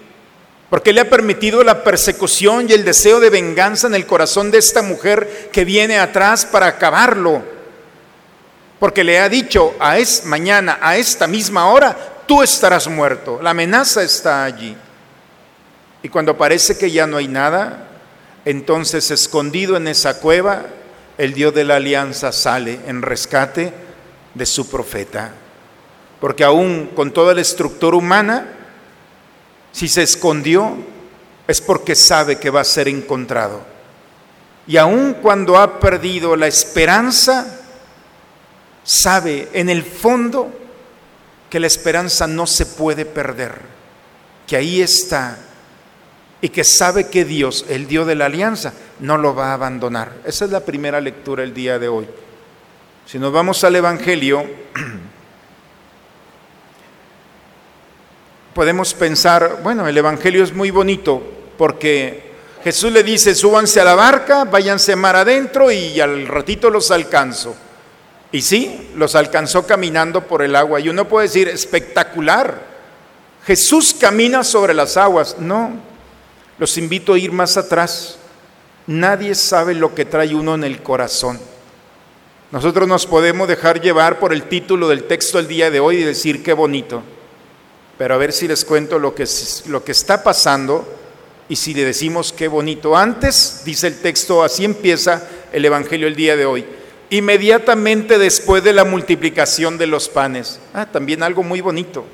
¿Por 0.68 0.82
qué 0.82 0.92
le 0.92 1.00
ha 1.00 1.08
permitido 1.08 1.64
la 1.64 1.82
persecución 1.82 2.66
y 2.68 2.74
el 2.74 2.84
deseo 2.84 3.20
de 3.20 3.30
venganza 3.30 3.86
en 3.86 3.94
el 3.94 4.04
corazón 4.04 4.50
de 4.50 4.58
esta 4.58 4.82
mujer 4.82 5.48
que 5.50 5.64
viene 5.64 5.98
atrás 5.98 6.44
para 6.44 6.66
acabarlo? 6.66 7.42
Porque 8.78 9.02
le 9.02 9.18
ha 9.18 9.30
dicho 9.30 9.76
a 9.80 9.96
es 9.96 10.26
mañana, 10.26 10.78
a 10.82 10.98
esta 10.98 11.26
misma 11.26 11.70
hora, 11.70 11.96
tú 12.26 12.42
estarás 12.42 12.86
muerto. 12.86 13.40
La 13.42 13.52
amenaza 13.52 14.02
está 14.02 14.44
allí. 14.44 14.76
Y 16.02 16.10
cuando 16.10 16.36
parece 16.36 16.76
que 16.76 16.90
ya 16.90 17.06
no 17.06 17.16
hay 17.16 17.28
nada, 17.28 17.88
entonces 18.44 19.10
escondido 19.10 19.78
en 19.78 19.88
esa 19.88 20.20
cueva, 20.20 20.66
el 21.18 21.32
Dios 21.32 21.54
de 21.54 21.64
la 21.64 21.76
alianza 21.76 22.32
sale 22.32 22.80
en 22.86 23.02
rescate 23.02 23.72
de 24.34 24.46
su 24.46 24.68
profeta. 24.68 25.32
Porque 26.20 26.44
aún 26.44 26.90
con 26.94 27.12
toda 27.12 27.34
la 27.34 27.40
estructura 27.40 27.96
humana, 27.96 28.46
si 29.72 29.88
se 29.88 30.02
escondió, 30.02 30.76
es 31.46 31.60
porque 31.60 31.94
sabe 31.94 32.38
que 32.38 32.50
va 32.50 32.60
a 32.60 32.64
ser 32.64 32.88
encontrado. 32.88 33.60
Y 34.66 34.76
aún 34.76 35.14
cuando 35.22 35.58
ha 35.58 35.78
perdido 35.78 36.34
la 36.36 36.46
esperanza, 36.46 37.60
sabe 38.82 39.48
en 39.52 39.68
el 39.68 39.84
fondo 39.84 40.52
que 41.48 41.60
la 41.60 41.66
esperanza 41.66 42.26
no 42.26 42.46
se 42.46 42.66
puede 42.66 43.04
perder, 43.04 43.60
que 44.46 44.56
ahí 44.56 44.80
está 44.80 45.38
y 46.40 46.50
que 46.50 46.64
sabe 46.64 47.08
que 47.08 47.24
Dios, 47.24 47.64
el 47.68 47.86
Dios 47.86 48.06
de 48.06 48.14
la 48.14 48.26
alianza, 48.26 48.72
no 49.00 49.16
lo 49.16 49.34
va 49.34 49.50
a 49.50 49.54
abandonar. 49.54 50.12
Esa 50.24 50.44
es 50.44 50.50
la 50.50 50.60
primera 50.60 51.00
lectura 51.00 51.42
el 51.42 51.54
día 51.54 51.78
de 51.78 51.88
hoy. 51.88 52.06
Si 53.06 53.18
nos 53.18 53.32
vamos 53.32 53.62
al 53.64 53.76
Evangelio, 53.76 54.44
podemos 58.54 58.94
pensar, 58.94 59.60
bueno, 59.62 59.86
el 59.86 59.96
Evangelio 59.96 60.44
es 60.44 60.52
muy 60.52 60.70
bonito 60.70 61.22
porque 61.56 62.32
Jesús 62.64 62.92
le 62.92 63.02
dice, 63.02 63.34
súbanse 63.34 63.80
a 63.80 63.84
la 63.84 63.94
barca, 63.94 64.44
váyanse 64.44 64.96
mar 64.96 65.16
adentro 65.16 65.70
y 65.70 65.98
al 66.00 66.26
ratito 66.26 66.68
los 66.68 66.90
alcanzo. 66.90 67.54
Y 68.32 68.42
sí, 68.42 68.90
los 68.96 69.14
alcanzó 69.14 69.66
caminando 69.66 70.26
por 70.26 70.42
el 70.42 70.56
agua. 70.56 70.80
Y 70.80 70.88
uno 70.88 71.06
puede 71.06 71.28
decir, 71.28 71.48
espectacular, 71.48 72.60
Jesús 73.46 73.94
camina 73.98 74.42
sobre 74.42 74.74
las 74.74 74.96
aguas. 74.96 75.36
No, 75.38 75.74
los 76.58 76.78
invito 76.78 77.14
a 77.14 77.18
ir 77.18 77.32
más 77.32 77.56
atrás. 77.56 78.18
Nadie 78.86 79.34
sabe 79.34 79.74
lo 79.74 79.94
que 79.94 80.04
trae 80.04 80.34
uno 80.34 80.54
en 80.54 80.64
el 80.64 80.82
corazón. 80.82 81.38
Nosotros 82.52 82.86
nos 82.88 83.06
podemos 83.06 83.48
dejar 83.48 83.80
llevar 83.80 84.18
por 84.18 84.32
el 84.32 84.44
título 84.44 84.88
del 84.88 85.04
texto 85.04 85.38
del 85.38 85.48
día 85.48 85.70
de 85.70 85.80
hoy 85.80 85.96
y 85.96 86.04
decir 86.04 86.42
qué 86.42 86.52
bonito. 86.52 87.02
Pero 87.98 88.14
a 88.14 88.18
ver 88.18 88.32
si 88.32 88.46
les 88.46 88.64
cuento 88.64 88.98
lo 88.98 89.14
que, 89.14 89.26
lo 89.66 89.82
que 89.82 89.92
está 89.92 90.22
pasando 90.22 90.86
y 91.48 91.56
si 91.56 91.74
le 91.74 91.84
decimos 91.84 92.32
qué 92.32 92.46
bonito. 92.48 92.96
Antes, 92.96 93.62
dice 93.64 93.88
el 93.88 94.00
texto, 94.00 94.44
así 94.44 94.64
empieza 94.64 95.28
el 95.52 95.64
Evangelio 95.64 96.06
el 96.06 96.14
día 96.14 96.36
de 96.36 96.46
hoy. 96.46 96.64
Inmediatamente 97.10 98.18
después 98.18 98.62
de 98.62 98.72
la 98.72 98.84
multiplicación 98.84 99.78
de 99.78 99.86
los 99.86 100.08
panes. 100.08 100.60
Ah, 100.72 100.86
también 100.86 101.22
algo 101.22 101.42
muy 101.42 101.60
bonito 101.60 102.04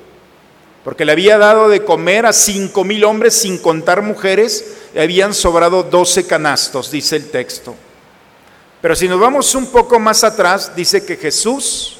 porque 0.83 1.05
le 1.05 1.13
había 1.13 1.37
dado 1.37 1.69
de 1.69 1.85
comer 1.85 2.25
a 2.25 2.33
cinco 2.33 2.83
mil 2.83 3.03
hombres 3.05 3.35
sin 3.35 3.57
contar 3.57 4.01
mujeres, 4.01 4.65
y 4.93 4.99
habían 4.99 5.33
sobrado 5.33 5.83
doce 5.83 6.27
canastos, 6.27 6.91
dice 6.91 7.15
el 7.15 7.31
texto. 7.31 7.75
Pero 8.81 8.95
si 8.95 9.07
nos 9.07 9.19
vamos 9.19 9.55
un 9.55 9.67
poco 9.67 9.99
más 9.99 10.23
atrás, 10.23 10.75
dice 10.75 11.05
que 11.05 11.15
Jesús 11.15 11.99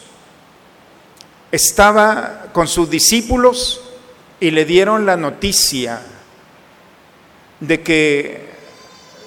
estaba 1.52 2.48
con 2.52 2.68
sus 2.68 2.90
discípulos 2.90 3.82
y 4.40 4.52
le 4.52 4.66
dieron 4.66 5.06
la 5.06 5.16
noticia 5.16 6.02
de 7.62 7.82
que 7.82 8.50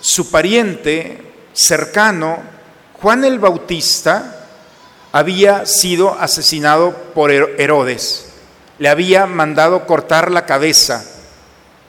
su 0.02 0.30
pariente 0.30 1.22
cercano, 1.54 2.42
Juan 3.00 3.24
el 3.24 3.38
Bautista, 3.38 4.48
había 5.12 5.64
sido 5.64 6.12
asesinado 6.12 6.92
por 7.14 7.30
Herodes 7.30 8.25
le 8.78 8.88
había 8.88 9.26
mandado 9.26 9.86
cortar 9.86 10.30
la 10.30 10.46
cabeza, 10.46 11.04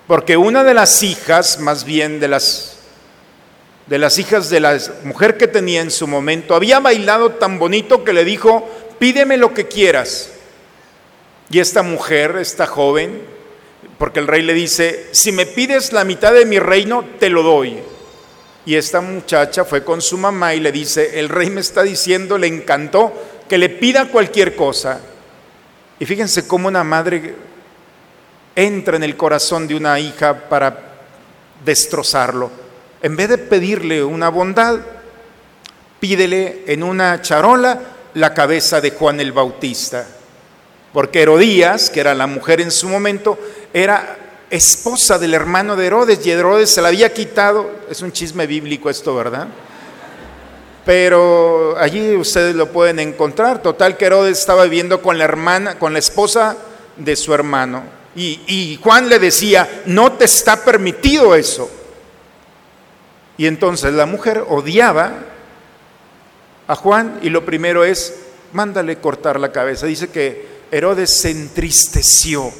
porque 0.08 0.38
una 0.38 0.64
de 0.64 0.74
las 0.74 1.04
hijas, 1.04 1.60
más 1.60 1.84
bien 1.84 2.20
de 2.20 2.28
las 2.28 2.78
de 3.88 3.98
las 3.98 4.18
hijas 4.18 4.50
de 4.50 4.60
la 4.60 4.78
mujer 5.04 5.38
que 5.38 5.48
tenía 5.48 5.82
en 5.82 5.92
su 5.92 6.08
momento, 6.08 6.56
había 6.56 6.80
bailado 6.80 7.32
tan 7.32 7.58
bonito 7.58 8.04
que 8.04 8.12
le 8.12 8.26
dijo, 8.26 8.68
pídeme 9.00 9.38
lo 9.38 9.54
que 9.54 9.68
quieras. 9.68 10.30
Y 11.50 11.60
esta 11.60 11.84
mujer, 11.84 12.36
esta 12.38 12.68
joven, 12.68 13.22
porque 13.98 14.20
el 14.20 14.28
rey 14.28 14.42
le 14.42 14.54
dice, 14.54 15.08
si 15.12 15.32
me 15.32 15.46
pides 15.46 15.94
la 15.94 16.04
mitad 16.04 16.34
de 16.34 16.46
mi 16.46 16.60
reino, 16.60 17.06
te 17.18 17.30
lo 17.30 17.44
doy. 17.44 17.80
Y 18.66 18.76
esta 18.76 19.00
muchacha 19.00 19.64
fue 19.64 19.86
con 19.86 20.02
su 20.02 20.18
mamá 20.18 20.54
y 20.54 20.60
le 20.60 20.74
dice, 20.74 21.20
el 21.20 21.30
rey 21.30 21.50
me 21.50 21.62
está 21.62 21.84
diciendo, 21.84 22.38
le 22.38 22.48
encantó, 22.48 23.14
que 23.48 23.58
le 23.58 23.70
pida 23.70 24.10
cualquier 24.10 24.58
cosa. 24.58 25.00
Y 26.00 26.06
fíjense 26.06 26.48
cómo 26.48 26.68
una 26.68 26.84
madre 26.84 27.36
entra 28.56 28.98
en 28.98 29.04
el 29.04 29.18
corazón 29.18 29.68
de 29.68 29.76
una 29.76 30.00
hija 30.00 30.50
para 30.50 30.78
destrozarlo. 31.64 32.52
En 33.02 33.16
vez 33.16 33.30
de 33.30 33.38
pedirle 33.38 34.04
una 34.04 34.30
bondad, 34.30 34.80
pídele 36.00 36.64
en 36.68 36.84
una 36.84 37.22
charola 37.22 37.80
la 38.14 38.34
cabeza 38.34 38.82
de 38.82 38.92
Juan 38.92 39.20
el 39.20 39.32
Bautista. 39.32 40.08
Porque 40.94 41.22
Herodías, 41.22 41.90
que 41.90 42.00
era 42.00 42.16
la 42.16 42.28
mujer 42.28 42.62
en 42.62 42.72
su 42.72 42.90
momento, 42.90 43.38
era 43.74 44.18
esposa 44.50 45.20
del 45.20 45.34
hermano 45.34 45.76
de 45.76 45.86
Herodes 45.86 46.26
y 46.26 46.32
Herodes 46.32 46.70
se 46.70 46.82
la 46.82 46.88
había 46.88 47.14
quitado. 47.14 47.70
Es 47.90 48.02
un 48.02 48.12
chisme 48.12 48.48
bíblico 48.48 48.90
esto, 48.90 49.14
¿verdad? 49.16 49.48
Pero 50.88 51.76
allí 51.78 52.16
ustedes 52.16 52.56
lo 52.56 52.72
pueden 52.72 53.00
encontrar. 53.00 53.62
Total 53.62 53.98
que 53.98 54.06
Herodes 54.06 54.40
estaba 54.40 54.64
viviendo 54.64 55.02
con 55.02 55.18
la 55.18 55.26
hermana, 55.26 55.78
con 55.78 55.92
la 55.92 56.00
esposa 56.00 56.56
de 56.96 57.18
su 57.18 57.34
hermano. 57.34 57.84
Y, 58.16 58.40
y 58.48 58.80
Juan 58.82 59.10
le 59.10 59.20
decía, 59.20 59.84
no 59.86 60.14
te 60.14 60.24
está 60.24 60.64
permitido 60.64 61.36
eso. 61.36 61.70
Y 63.36 63.48
entonces 63.48 63.92
la 63.94 64.06
mujer 64.06 64.46
odiaba 64.48 65.12
a 66.70 66.76
Juan 66.76 67.20
y 67.22 67.32
lo 67.32 67.44
primero 67.44 67.84
es, 67.84 68.22
mándale 68.54 68.96
cortar 68.96 69.42
la 69.42 69.52
cabeza. 69.52 69.88
Dice 69.88 70.08
que 70.08 70.48
Herodes 70.72 71.20
se 71.20 71.32
entristeció 71.32 72.54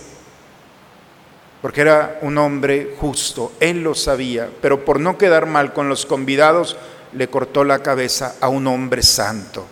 porque 1.62 1.82
era 1.82 2.20
un 2.22 2.38
hombre 2.38 2.96
justo, 3.00 3.52
él 3.60 3.84
lo 3.84 3.96
sabía, 3.96 4.50
pero 4.62 4.86
por 4.86 5.00
no 5.00 5.18
quedar 5.18 5.48
mal 5.48 5.74
con 5.74 5.90
los 5.90 6.06
convidados, 6.06 6.78
le 7.14 7.30
cortó 7.30 7.64
la 7.64 7.80
cabeza 7.80 8.36
a 8.42 8.50
un 8.50 8.68
hombre 8.68 9.02
santo. 9.04 9.66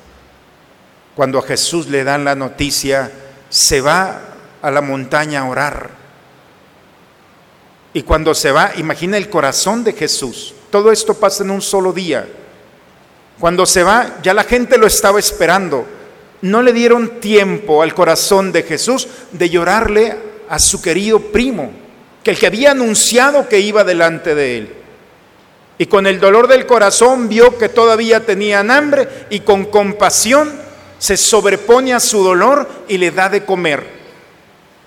Cuando 1.16 1.40
a 1.40 1.44
Jesús 1.44 1.88
le 1.88 2.04
dan 2.04 2.26
la 2.26 2.36
noticia, 2.36 3.12
se 3.50 3.82
va 3.82 4.22
a 4.62 4.72
la 4.72 4.82
montaña 4.82 5.42
a 5.42 5.50
orar. 5.50 5.90
Y 7.94 8.04
cuando 8.04 8.34
se 8.34 8.52
va, 8.52 8.72
imagina 8.76 9.16
el 9.16 9.30
corazón 9.30 9.84
de 9.84 9.94
Jesús. 9.94 10.54
Todo 10.70 10.92
esto 10.92 11.14
pasa 11.14 11.44
en 11.44 11.52
un 11.52 11.62
solo 11.62 11.94
día. 11.94 12.28
Cuando 13.40 13.66
se 13.66 13.84
va, 13.84 14.18
ya 14.22 14.34
la 14.34 14.44
gente 14.44 14.78
lo 14.78 14.88
estaba 14.88 15.20
esperando. 15.20 15.86
No 16.42 16.62
le 16.62 16.74
dieron 16.74 17.22
tiempo 17.22 17.82
al 17.82 17.94
corazón 17.94 18.52
de 18.52 18.64
Jesús 18.64 19.08
de 19.32 19.50
llorarle 19.50 20.18
a 20.50 20.60
su 20.60 20.82
querido 20.82 21.20
primo, 21.20 21.72
que 22.24 22.32
el 22.32 22.38
que 22.38 22.48
había 22.48 22.72
anunciado 22.72 23.48
que 23.48 23.60
iba 23.60 23.84
delante 23.84 24.36
de 24.36 24.58
él. 24.58 24.85
Y 25.78 25.88
con 25.88 26.08
el 26.08 26.20
dolor 26.20 26.48
del 26.48 26.66
corazón 26.66 27.28
vio 27.28 27.58
que 27.58 27.70
todavía 27.70 28.26
tenían 28.26 28.72
hambre 28.72 29.08
y 29.30 29.42
con 29.42 29.66
compasión 29.66 30.52
se 30.98 31.18
sobrepone 31.18 31.94
a 31.94 32.00
su 32.00 32.24
dolor 32.24 32.68
y 32.88 32.98
le 32.98 33.12
da 33.12 33.30
de 33.30 33.44
comer. 33.44 33.84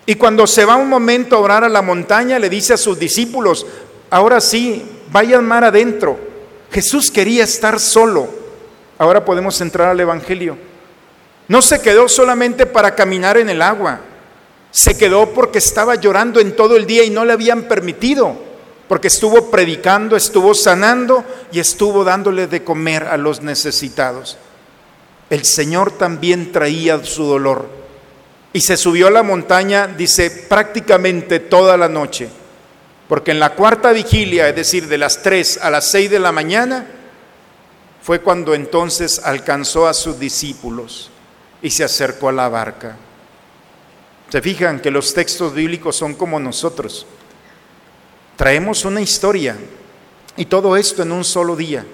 Y 0.07 0.15
cuando 0.15 0.47
se 0.47 0.65
va 0.65 0.77
un 0.77 0.89
momento 0.89 1.37
a 1.37 1.41
orar 1.41 1.65
a 1.65 1.69
la 1.69 1.83
montaña, 1.83 2.39
le 2.39 2.49
dice 2.49 2.73
a 2.73 2.79
sus 2.79 2.99
discípulos, 2.99 3.67
ahora 4.09 4.41
sí, 4.41 4.83
vayan 5.11 5.47
mar 5.47 5.65
adentro. 5.65 6.19
Jesús 6.73 7.11
quería 7.11 7.45
estar 7.45 7.79
solo. 7.79 8.29
Ahora 8.97 9.25
podemos 9.25 9.61
entrar 9.61 9.89
al 9.89 10.01
Evangelio. 10.01 10.57
No 11.47 11.63
se 11.63 11.81
quedó 11.81 12.09
solamente 12.09 12.67
para 12.67 12.95
caminar 12.95 13.37
en 13.39 13.49
el 13.49 13.63
agua, 13.63 14.01
se 14.71 14.97
quedó 14.97 15.31
porque 15.31 15.59
estaba 15.59 15.95
llorando 15.95 16.41
en 16.41 16.55
todo 16.55 16.77
el 16.77 16.87
día 16.87 17.05
y 17.05 17.11
no 17.11 17.25
le 17.25 17.33
habían 17.33 17.63
permitido, 17.63 18.37
porque 18.89 19.09
estuvo 19.09 19.51
predicando, 19.51 20.17
estuvo 20.17 20.55
sanando 20.55 21.25
y 21.53 21.61
estuvo 21.61 22.05
dándole 22.05 22.47
de 22.47 22.65
comer 22.65 23.05
a 23.05 23.17
los 23.19 23.43
necesitados. 23.43 24.39
El 25.29 25.45
Señor 25.45 25.93
también 25.93 26.53
traía 26.53 27.05
su 27.05 27.25
dolor 27.25 27.69
y 28.53 28.63
se 28.63 28.79
subió 28.79 29.09
a 29.09 29.11
la 29.11 29.23
montaña, 29.23 29.87
dice, 29.87 30.31
prácticamente 30.31 31.39
toda 31.39 31.77
la 31.77 31.89
noche, 31.89 32.31
porque 33.07 33.31
en 33.31 33.41
la 33.41 33.55
cuarta 33.55 33.93
vigilia, 33.93 34.49
es 34.49 34.57
decir, 34.57 34.89
de 34.89 34.99
las 34.99 35.23
3 35.23 35.61
a 35.63 35.71
las 35.71 35.87
6 35.91 36.11
de 36.11 36.19
la 36.19 36.33
mañana, 36.33 36.87
fue 38.03 38.21
cuando 38.21 38.55
entonces 38.55 39.21
alcanzó 39.23 39.87
a 39.87 39.93
sus 39.93 40.19
discípulos 40.19 41.11
y 41.61 41.71
se 41.71 41.85
acercó 41.85 42.31
a 42.31 42.33
la 42.33 42.49
barca. 42.49 42.97
Se 44.31 44.41
fijan 44.41 44.81
que 44.81 44.91
los 44.91 45.13
textos 45.13 45.53
bíblicos 45.55 45.97
son 45.97 46.15
como 46.15 46.41
nosotros. 46.41 47.07
Traemos 48.39 48.85
una 48.85 49.01
historia 49.01 49.57
y 50.37 50.45
todo 50.45 50.77
esto 50.77 51.03
en 51.03 51.11
un 51.11 51.25
solo 51.25 51.57
día. 51.57 51.85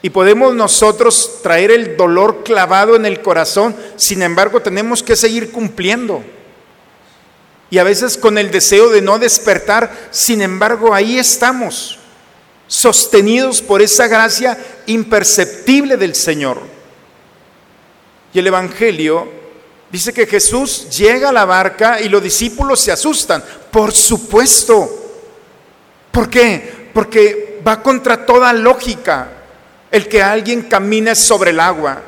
Y 0.00 0.08
podemos 0.08 0.54
nosotros 0.54 1.40
traer 1.42 1.70
el 1.70 1.98
dolor 1.98 2.42
clavado 2.42 2.96
en 2.96 3.04
el 3.04 3.20
corazón, 3.20 3.76
sin 3.96 4.22
embargo 4.22 4.62
tenemos 4.62 5.02
que 5.02 5.14
seguir 5.14 5.52
cumpliendo. 5.52 6.24
Y 7.68 7.76
a 7.76 7.84
veces 7.84 8.16
con 8.16 8.38
el 8.38 8.50
deseo 8.50 8.88
de 8.88 9.02
no 9.02 9.18
despertar, 9.18 10.08
sin 10.10 10.40
embargo 10.40 10.94
ahí 10.94 11.18
estamos, 11.18 11.98
sostenidos 12.66 13.60
por 13.60 13.82
esa 13.82 14.08
gracia 14.08 14.56
imperceptible 14.86 15.98
del 15.98 16.14
Señor. 16.14 16.62
Y 18.32 18.38
el 18.38 18.46
Evangelio 18.46 19.28
dice 19.92 20.14
que 20.14 20.26
Jesús 20.26 20.88
llega 20.88 21.28
a 21.28 21.32
la 21.34 21.44
barca 21.44 22.00
y 22.00 22.08
los 22.08 22.22
discípulos 22.22 22.80
se 22.80 22.92
asustan. 22.92 23.44
Por 23.70 23.92
supuesto. 23.92 25.02
¿Por 26.14 26.30
qué? 26.30 26.90
Porque 26.94 27.60
va 27.66 27.82
contra 27.82 28.24
toda 28.24 28.52
lógica 28.52 29.28
el 29.90 30.06
que 30.06 30.22
alguien 30.22 30.62
camine 30.62 31.16
sobre 31.16 31.50
el 31.50 31.58
agua. 31.58 32.00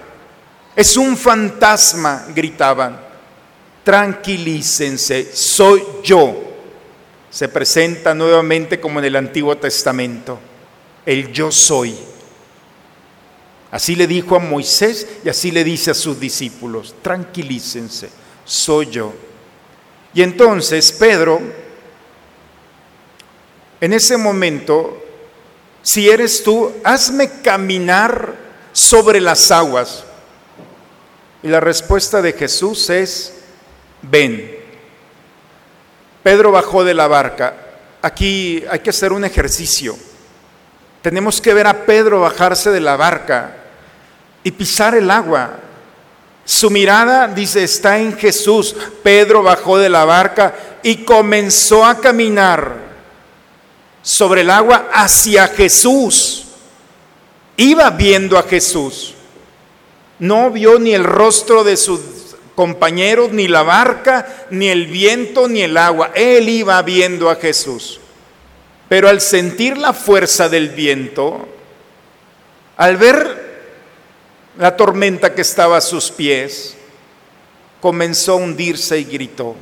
Es 0.77 0.97
un 0.97 1.17
fantasma, 1.17 2.25
gritaban. 2.33 3.01
Tranquilícense, 3.83 5.33
soy 5.35 5.83
yo. 6.05 6.41
Se 7.29 7.49
presenta 7.49 8.15
nuevamente 8.15 8.79
como 8.79 9.01
en 9.01 9.07
el 9.07 9.17
Antiguo 9.17 9.57
Testamento, 9.57 10.39
el 11.05 11.33
yo 11.33 11.51
soy. 11.51 11.97
Así 13.73 13.97
le 13.97 14.07
dijo 14.07 14.37
a 14.37 14.39
Moisés 14.39 15.07
y 15.25 15.29
así 15.29 15.51
le 15.51 15.65
dice 15.65 15.91
a 15.91 15.95
sus 15.95 16.21
discípulos, 16.21 16.95
tranquilícense, 17.03 18.09
soy 18.45 18.87
yo. 18.87 19.13
Y 20.15 20.23
entonces 20.23 20.93
Pedro, 20.93 21.66
en 23.81 23.93
ese 23.93 24.17
momento, 24.17 25.03
si 25.83 26.09
eres 26.09 26.43
tú, 26.43 26.73
hazme 26.83 27.43
caminar 27.43 28.35
sobre 28.73 29.21
las 29.21 29.51
aguas. 29.51 30.05
Y 31.43 31.49
la 31.49 31.61
respuesta 31.61 32.23
de 32.23 32.33
Jesús 32.33 32.89
es, 32.91 33.35
ven. 34.03 34.57
Pedro 36.23 36.51
bajó 36.51 36.85
de 36.85 36.95
la 36.95 37.07
barca. 37.07 37.55
Aquí 38.03 38.65
hay 38.71 38.81
que 38.81 38.91
hacer 38.91 39.13
un 39.13 39.25
ejercicio. 39.25 39.97
Tenemos 41.03 41.41
que 41.41 41.55
ver 41.55 41.67
a 41.67 41.85
Pedro 41.85 42.21
bajarse 42.21 42.71
de 42.71 42.81
la 42.81 42.97
barca 42.97 43.55
y 44.43 44.51
pisar 44.51 44.95
el 44.95 45.11
agua. 45.11 45.59
Su 46.45 46.71
mirada, 46.71 47.29
dice, 47.29 47.63
está 47.63 47.99
en 47.99 48.17
Jesús. 48.17 48.75
Pedro 49.03 49.43
bajó 49.43 49.79
de 49.79 49.89
la 49.89 50.05
barca 50.05 50.55
y 50.83 51.05
comenzó 51.05 51.85
a 51.85 52.01
caminar 52.01 52.86
sobre 54.07 54.43
el 54.43 54.51
agua 54.51 54.89
hacia 54.93 55.49
Jesús. 55.49 56.45
Iba 57.57 57.91
viendo 57.91 58.39
a 58.39 58.45
Jesús. 58.45 59.15
No 60.21 60.53
vio 60.53 60.79
ni 60.79 60.95
el 60.95 61.03
rostro 61.03 61.65
de 61.65 61.77
sus 61.77 62.01
compañeros, 62.55 63.33
ni 63.33 63.49
la 63.49 63.65
barca, 63.65 64.47
ni 64.51 64.69
el 64.69 64.87
viento, 64.87 65.49
ni 65.49 65.63
el 65.63 65.77
agua. 65.77 66.13
Él 66.15 66.49
iba 66.49 66.81
viendo 66.83 67.29
a 67.29 67.35
Jesús. 67.35 67.99
Pero 68.89 69.09
al 69.09 69.21
sentir 69.21 69.77
la 69.77 69.93
fuerza 69.93 70.49
del 70.49 70.69
viento, 70.69 71.49
al 72.77 72.99
ver 72.99 73.73
la 74.57 74.77
tormenta 74.77 75.35
que 75.35 75.43
estaba 75.43 75.79
a 75.79 75.81
sus 75.81 76.13
pies, 76.13 76.77
comenzó 77.81 78.35
a 78.35 78.37
hundirse 78.37 79.01
y 79.01 79.05
gritó. 79.05 79.57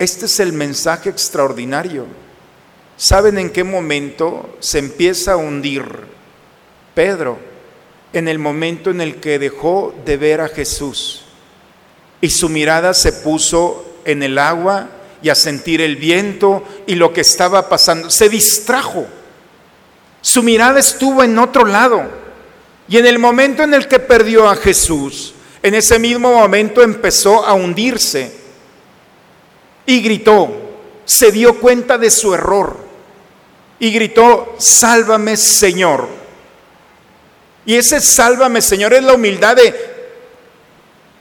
Este 0.00 0.26
es 0.26 0.40
el 0.40 0.52
mensaje 0.52 1.10
extraordinario. 1.10 2.06
¿Saben 3.00 3.38
en 3.38 3.48
qué 3.48 3.64
momento 3.64 4.58
se 4.60 4.78
empieza 4.78 5.32
a 5.32 5.36
hundir 5.38 5.86
Pedro? 6.92 7.38
En 8.12 8.28
el 8.28 8.38
momento 8.38 8.90
en 8.90 9.00
el 9.00 9.16
que 9.20 9.38
dejó 9.38 9.94
de 10.04 10.18
ver 10.18 10.42
a 10.42 10.48
Jesús 10.48 11.22
y 12.20 12.28
su 12.28 12.50
mirada 12.50 12.92
se 12.92 13.14
puso 13.14 13.86
en 14.04 14.22
el 14.22 14.36
agua 14.36 14.90
y 15.22 15.30
a 15.30 15.34
sentir 15.34 15.80
el 15.80 15.96
viento 15.96 16.62
y 16.86 16.94
lo 16.96 17.14
que 17.14 17.22
estaba 17.22 17.70
pasando. 17.70 18.10
Se 18.10 18.28
distrajo. 18.28 19.06
Su 20.20 20.42
mirada 20.42 20.78
estuvo 20.78 21.22
en 21.22 21.38
otro 21.38 21.64
lado. 21.64 22.02
Y 22.86 22.98
en 22.98 23.06
el 23.06 23.18
momento 23.18 23.62
en 23.62 23.72
el 23.72 23.88
que 23.88 23.98
perdió 23.98 24.46
a 24.46 24.56
Jesús, 24.56 25.32
en 25.62 25.74
ese 25.74 25.98
mismo 25.98 26.34
momento 26.34 26.82
empezó 26.82 27.46
a 27.46 27.54
hundirse 27.54 28.30
y 29.86 30.02
gritó, 30.02 30.50
se 31.06 31.32
dio 31.32 31.58
cuenta 31.60 31.96
de 31.96 32.10
su 32.10 32.34
error 32.34 32.89
y 33.80 33.90
gritó, 33.90 34.54
sálvame 34.58 35.36
Señor. 35.36 36.06
Y 37.64 37.76
ese 37.76 38.00
sálvame 38.00 38.60
Señor 38.60 38.92
es 38.92 39.02
la 39.02 39.14
humildad 39.14 39.56
de, 39.56 39.74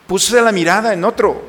puse 0.06 0.40
la 0.42 0.52
mirada 0.52 0.94
en 0.94 1.06
otro. 1.06 1.42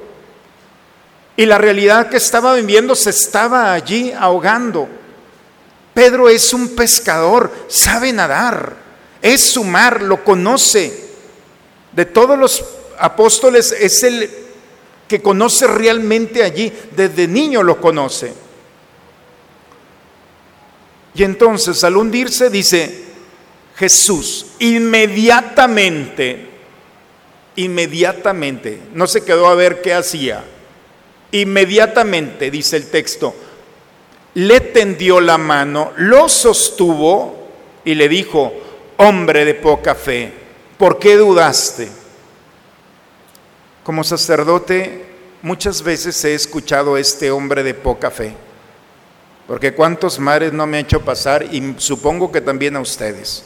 Y 1.36 1.46
la 1.46 1.58
realidad 1.58 2.08
que 2.08 2.16
estaba 2.16 2.54
viviendo 2.54 2.94
se 2.94 3.10
estaba 3.10 3.72
allí 3.72 4.12
ahogando. 4.12 4.88
Pedro 5.94 6.28
es 6.28 6.52
un 6.52 6.76
pescador, 6.76 7.50
sabe 7.66 8.12
nadar 8.12 8.76
Es 9.20 9.40
su 9.40 9.64
mar, 9.64 10.02
lo 10.02 10.22
conoce. 10.22 11.10
De 11.92 12.04
todos 12.04 12.38
los 12.38 12.64
apóstoles 12.98 13.72
es 13.72 14.02
el 14.04 14.30
que 15.08 15.20
conoce 15.20 15.66
realmente 15.66 16.44
allí. 16.44 16.72
Desde 16.94 17.26
niño 17.26 17.62
lo 17.64 17.80
conoce. 17.80 18.32
Y 21.14 21.24
entonces 21.24 21.82
al 21.84 21.96
hundirse 21.96 22.50
dice, 22.50 23.04
Jesús 23.76 24.46
inmediatamente, 24.58 26.46
inmediatamente, 27.56 28.80
no 28.92 29.06
se 29.06 29.24
quedó 29.24 29.48
a 29.48 29.54
ver 29.54 29.80
qué 29.82 29.94
hacía, 29.94 30.44
inmediatamente, 31.32 32.50
dice 32.50 32.76
el 32.76 32.90
texto, 32.90 33.34
le 34.34 34.60
tendió 34.60 35.20
la 35.20 35.38
mano, 35.38 35.92
lo 35.96 36.28
sostuvo 36.28 37.48
y 37.84 37.94
le 37.94 38.08
dijo, 38.08 38.52
hombre 38.98 39.44
de 39.44 39.54
poca 39.54 39.94
fe, 39.94 40.32
¿por 40.78 40.98
qué 40.98 41.16
dudaste? 41.16 41.88
Como 43.82 44.04
sacerdote 44.04 45.06
muchas 45.42 45.82
veces 45.82 46.22
he 46.24 46.34
escuchado 46.34 46.94
a 46.94 47.00
este 47.00 47.30
hombre 47.30 47.62
de 47.62 47.74
poca 47.74 48.10
fe, 48.10 48.34
porque 49.50 49.74
cuántos 49.74 50.20
mares 50.20 50.52
no 50.52 50.64
me 50.64 50.76
ha 50.76 50.80
hecho 50.80 51.00
pasar 51.00 51.42
y 51.42 51.74
supongo 51.78 52.30
que 52.30 52.40
también 52.40 52.76
a 52.76 52.80
ustedes. 52.80 53.42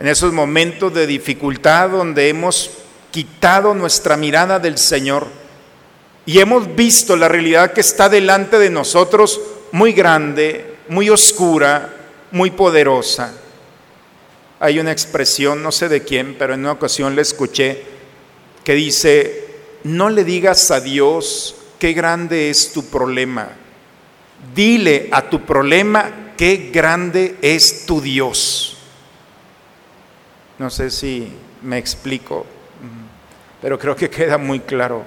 En 0.00 0.08
esos 0.08 0.32
momentos 0.32 0.92
de 0.92 1.06
dificultad 1.06 1.90
donde 1.90 2.28
hemos 2.28 2.72
quitado 3.12 3.72
nuestra 3.72 4.16
mirada 4.16 4.58
del 4.58 4.78
Señor 4.78 5.28
y 6.26 6.40
hemos 6.40 6.74
visto 6.74 7.14
la 7.14 7.28
realidad 7.28 7.72
que 7.72 7.82
está 7.82 8.08
delante 8.08 8.58
de 8.58 8.68
nosotros 8.68 9.40
muy 9.70 9.92
grande, 9.92 10.74
muy 10.88 11.08
oscura, 11.08 11.94
muy 12.32 12.50
poderosa. 12.50 13.32
Hay 14.58 14.80
una 14.80 14.90
expresión, 14.90 15.62
no 15.62 15.70
sé 15.70 15.88
de 15.88 16.02
quién, 16.02 16.34
pero 16.36 16.54
en 16.54 16.62
una 16.62 16.72
ocasión 16.72 17.14
le 17.14 17.22
escuché, 17.22 17.80
que 18.64 18.74
dice, 18.74 19.46
no 19.84 20.10
le 20.10 20.24
digas 20.24 20.72
a 20.72 20.80
Dios 20.80 21.54
qué 21.78 21.92
grande 21.92 22.50
es 22.50 22.72
tu 22.72 22.86
problema, 22.86 23.61
dile 24.54 25.08
a 25.12 25.22
tu 25.22 25.44
problema 25.44 26.34
qué 26.36 26.70
grande 26.72 27.36
es 27.42 27.86
tu 27.86 28.00
Dios. 28.00 28.76
No 30.58 30.70
sé 30.70 30.90
si 30.90 31.28
me 31.62 31.78
explico, 31.78 32.46
pero 33.60 33.78
creo 33.78 33.96
que 33.96 34.10
queda 34.10 34.38
muy 34.38 34.60
claro. 34.60 35.04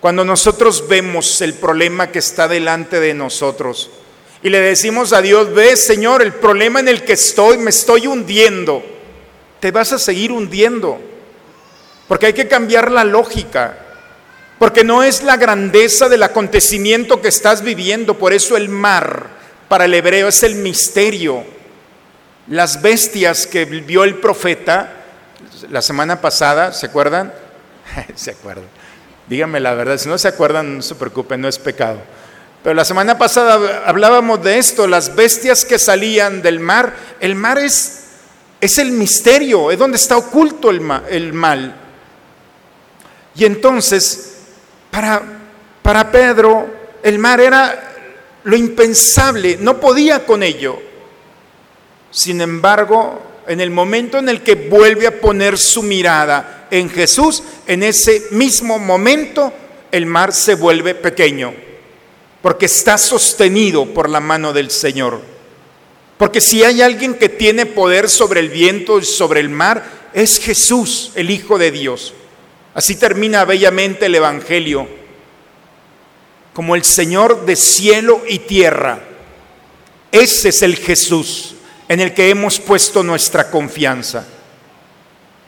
Cuando 0.00 0.24
nosotros 0.24 0.86
vemos 0.88 1.40
el 1.40 1.54
problema 1.54 2.08
que 2.08 2.20
está 2.20 2.46
delante 2.46 3.00
de 3.00 3.14
nosotros 3.14 3.90
y 4.42 4.48
le 4.48 4.60
decimos 4.60 5.12
a 5.12 5.20
Dios, 5.20 5.52
ve 5.52 5.76
Señor, 5.76 6.22
el 6.22 6.32
problema 6.32 6.78
en 6.78 6.88
el 6.88 7.04
que 7.04 7.14
estoy, 7.14 7.58
me 7.58 7.70
estoy 7.70 8.06
hundiendo, 8.06 8.84
te 9.58 9.72
vas 9.72 9.92
a 9.92 9.98
seguir 9.98 10.30
hundiendo. 10.30 11.00
Porque 12.06 12.26
hay 12.26 12.32
que 12.32 12.48
cambiar 12.48 12.90
la 12.90 13.04
lógica. 13.04 13.87
Porque 14.58 14.84
no 14.84 15.02
es 15.02 15.22
la 15.22 15.36
grandeza 15.36 16.08
del 16.08 16.22
acontecimiento 16.22 17.20
que 17.20 17.28
estás 17.28 17.62
viviendo. 17.62 18.18
Por 18.18 18.32
eso 18.32 18.56
el 18.56 18.68
mar 18.68 19.28
para 19.68 19.84
el 19.84 19.94
hebreo 19.94 20.28
es 20.28 20.42
el 20.42 20.56
misterio. 20.56 21.44
Las 22.48 22.82
bestias 22.82 23.46
que 23.46 23.64
vio 23.64 24.04
el 24.04 24.16
profeta 24.16 24.94
la 25.70 25.82
semana 25.82 26.20
pasada, 26.20 26.72
¿se 26.72 26.86
acuerdan? 26.86 27.32
se 28.14 28.30
acuerdan 28.30 28.68
Díganme 29.28 29.60
la 29.60 29.74
verdad, 29.74 29.98
si 29.98 30.08
no 30.08 30.16
se 30.16 30.28
acuerdan, 30.28 30.76
no 30.76 30.82
se 30.82 30.94
preocupen, 30.94 31.40
no 31.40 31.48
es 31.48 31.58
pecado. 31.58 31.98
Pero 32.62 32.74
la 32.74 32.84
semana 32.84 33.18
pasada 33.18 33.84
hablábamos 33.84 34.42
de 34.42 34.56
esto, 34.56 34.86
las 34.86 35.14
bestias 35.14 35.66
que 35.66 35.78
salían 35.78 36.40
del 36.40 36.60
mar. 36.60 36.94
El 37.20 37.34
mar 37.34 37.58
es, 37.58 38.04
es 38.58 38.78
el 38.78 38.90
misterio, 38.92 39.70
es 39.70 39.78
donde 39.78 39.98
está 39.98 40.16
oculto 40.16 40.70
el, 40.70 40.80
el 41.10 41.34
mal. 41.34 41.76
Y 43.34 43.44
entonces, 43.44 44.37
para, 45.82 46.10
Pedro, 46.10 46.68
el 47.02 47.18
mar 47.18 47.40
era 47.40 47.94
lo 48.44 48.56
impensable, 48.56 49.56
no 49.60 49.78
podía 49.78 50.24
con 50.24 50.42
ello. 50.42 50.80
Sin 52.10 52.40
embargo, 52.40 53.22
en 53.46 53.60
el 53.60 53.70
momento 53.70 54.18
en 54.18 54.28
el 54.28 54.42
que 54.42 54.54
vuelve 54.54 55.06
a 55.06 55.20
poner 55.20 55.58
su 55.58 55.82
mirada 55.82 56.66
en 56.70 56.90
Jesús, 56.90 57.42
en 57.66 57.82
ese 57.82 58.26
mismo 58.30 58.78
momento 58.78 59.52
el 59.90 60.06
mar 60.06 60.32
se 60.32 60.54
vuelve 60.54 60.94
pequeño, 60.94 61.54
porque 62.42 62.66
está 62.66 62.98
sostenido 62.98 63.86
por 63.86 64.08
la 64.08 64.20
mano 64.20 64.52
del 64.52 64.70
Señor. 64.70 65.20
Porque 66.18 66.40
si 66.40 66.64
hay 66.64 66.82
alguien 66.82 67.14
que 67.14 67.28
tiene 67.28 67.64
poder 67.64 68.08
sobre 68.08 68.40
el 68.40 68.48
viento 68.48 68.98
y 68.98 69.04
sobre 69.04 69.40
el 69.40 69.48
mar, 69.48 69.84
es 70.12 70.40
Jesús, 70.40 71.12
el 71.14 71.30
Hijo 71.30 71.58
de 71.58 71.70
Dios. 71.70 72.14
Así 72.78 72.94
termina 72.94 73.44
bellamente 73.44 74.06
el 74.06 74.14
Evangelio, 74.14 74.86
como 76.54 76.76
el 76.76 76.84
Señor 76.84 77.44
de 77.44 77.56
cielo 77.56 78.22
y 78.28 78.38
tierra. 78.38 79.00
Ese 80.12 80.50
es 80.50 80.62
el 80.62 80.76
Jesús 80.76 81.56
en 81.88 81.98
el 81.98 82.14
que 82.14 82.30
hemos 82.30 82.60
puesto 82.60 83.02
nuestra 83.02 83.50
confianza. 83.50 84.24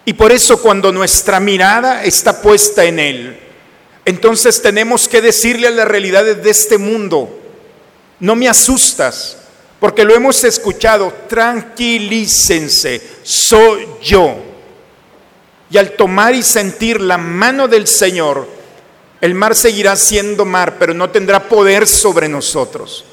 Y 0.05 0.15
por 0.15 0.33
eso 0.33 0.61
cuando 0.61 0.91
nuestra 0.91 1.39
mirada 1.39 2.03
está 2.03 2.43
puesta 2.43 2.83
en 2.83 2.99
Él, 2.99 3.39
entonces 4.05 4.61
tenemos 4.61 5.07
que 5.07 5.21
decirle 5.21 5.69
a 5.69 5.71
las 5.71 5.87
realidades 5.87 6.43
de 6.43 6.51
este 6.51 6.79
mundo, 6.79 7.41
no 8.19 8.35
me 8.35 8.49
asustas, 8.49 9.37
porque 9.79 10.03
lo 10.03 10.17
hemos 10.17 10.43
escuchado, 10.43 11.15
tranquilícense, 11.29 13.01
soy 13.23 13.87
yo. 14.03 14.50
Y 15.71 15.79
al 15.79 15.93
tomar 15.93 16.35
y 16.35 16.43
sentir 16.43 17.01
la 17.01 17.17
mano 17.17 17.69
del 17.69 17.87
Señor, 17.87 18.47
el 19.21 19.35
mar 19.35 19.55
seguirá 19.55 19.95
siendo 19.97 20.45
mar, 20.45 20.77
pero 20.79 20.95
no 20.95 21.11
tendrá 21.11 21.49
poder 21.49 21.87
sobre 21.87 22.29
nosotros. 22.29 23.05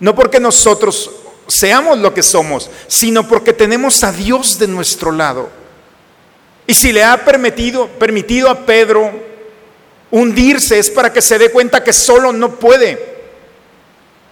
No 0.00 0.14
porque 0.14 0.40
nosotros 0.40 1.10
seamos 1.46 1.98
lo 1.98 2.14
que 2.14 2.22
somos, 2.22 2.70
sino 2.86 3.28
porque 3.28 3.52
tenemos 3.52 4.02
a 4.02 4.12
Dios 4.12 4.58
de 4.58 4.68
nuestro 4.68 5.12
lado. 5.12 5.50
Y 6.66 6.74
si 6.74 6.92
le 6.92 7.04
ha 7.04 7.24
permitido, 7.24 7.88
permitido 7.88 8.48
a 8.48 8.64
Pedro 8.64 9.12
hundirse 10.10 10.78
es 10.78 10.90
para 10.90 11.12
que 11.12 11.20
se 11.20 11.38
dé 11.38 11.50
cuenta 11.50 11.82
que 11.82 11.92
solo 11.92 12.32
no 12.32 12.54
puede, 12.54 13.14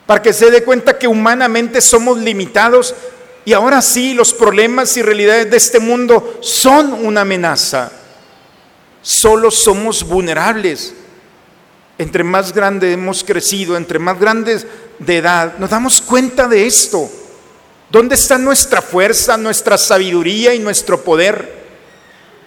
para 0.06 0.22
que 0.22 0.32
se 0.32 0.50
dé 0.50 0.62
cuenta 0.62 0.98
que 0.98 1.08
humanamente 1.08 1.80
somos 1.80 2.18
limitados 2.18 2.94
y 3.44 3.52
ahora 3.52 3.82
sí 3.82 4.14
los 4.14 4.32
problemas 4.32 4.96
y 4.96 5.02
realidades 5.02 5.50
de 5.50 5.56
este 5.56 5.80
mundo 5.80 6.38
son 6.40 6.92
una 6.92 7.22
amenaza. 7.22 7.90
Solo 9.02 9.50
somos 9.50 10.04
vulnerables. 10.04 10.94
Entre 11.98 12.24
más 12.24 12.52
grande 12.52 12.92
hemos 12.92 13.24
crecido, 13.24 13.76
entre 13.76 13.98
más 13.98 14.18
grandes 14.18 14.66
de 14.98 15.18
edad, 15.18 15.58
nos 15.58 15.70
damos 15.70 16.00
cuenta 16.00 16.46
de 16.46 16.66
esto. 16.66 17.10
¿Dónde 17.90 18.14
está 18.14 18.38
nuestra 18.38 18.80
fuerza, 18.80 19.36
nuestra 19.36 19.76
sabiduría 19.76 20.54
y 20.54 20.60
nuestro 20.60 21.02
poder? 21.02 21.62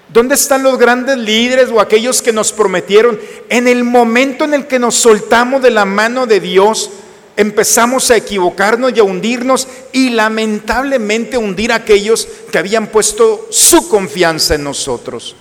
¿Dónde 0.09 0.35
están 0.35 0.63
los 0.63 0.77
grandes 0.77 1.17
líderes 1.17 1.69
o 1.69 1.79
aquellos 1.79 2.21
que 2.21 2.31
nos 2.31 2.51
prometieron? 2.51 3.19
En 3.49 3.67
el 3.67 3.83
momento 3.83 4.45
en 4.45 4.53
el 4.53 4.65
que 4.65 4.79
nos 4.79 4.95
soltamos 4.95 5.61
de 5.61 5.71
la 5.71 5.85
mano 5.85 6.25
de 6.25 6.39
Dios, 6.39 6.89
empezamos 7.37 8.09
a 8.11 8.17
equivocarnos 8.17 8.93
y 8.95 8.99
a 8.99 9.03
hundirnos 9.03 9.67
y 9.91 10.09
lamentablemente 10.09 11.37
hundir 11.37 11.71
a 11.71 11.75
aquellos 11.75 12.27
que 12.51 12.57
habían 12.57 12.87
puesto 12.87 13.47
su 13.51 13.89
confianza 13.89 14.55
en 14.55 14.63
nosotros. 14.63 15.35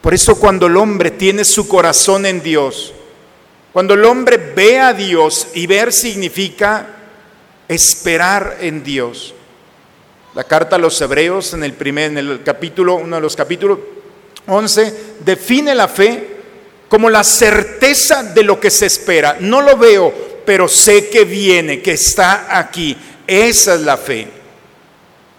Por 0.00 0.14
eso 0.14 0.36
cuando 0.36 0.66
el 0.66 0.76
hombre 0.76 1.12
tiene 1.12 1.44
su 1.44 1.68
corazón 1.68 2.26
en 2.26 2.42
Dios, 2.42 2.92
cuando 3.72 3.94
el 3.94 4.04
hombre 4.04 4.36
ve 4.36 4.80
a 4.80 4.92
Dios 4.92 5.46
y 5.54 5.66
ver 5.66 5.92
significa 5.92 6.88
esperar 7.68 8.58
en 8.60 8.82
Dios. 8.82 9.34
La 10.34 10.44
carta 10.44 10.76
a 10.76 10.78
los 10.78 11.00
hebreos 11.00 11.54
en 11.54 11.62
el 11.62 11.72
primer 11.74 12.10
en 12.10 12.18
el 12.18 12.42
capítulo, 12.42 12.96
uno 12.96 13.16
de 13.16 13.22
los 13.22 13.36
capítulos 13.36 13.78
11 14.46 14.94
define 15.24 15.74
la 15.74 15.88
fe 15.88 16.32
como 16.88 17.08
la 17.08 17.24
certeza 17.24 18.22
de 18.22 18.42
lo 18.42 18.60
que 18.60 18.70
se 18.70 18.86
espera. 18.86 19.36
No 19.40 19.62
lo 19.62 19.76
veo, 19.76 20.12
pero 20.44 20.68
sé 20.68 21.08
que 21.08 21.24
viene, 21.24 21.80
que 21.80 21.92
está 21.92 22.58
aquí. 22.58 22.96
Esa 23.26 23.74
es 23.74 23.80
la 23.80 23.96
fe. 23.96 24.28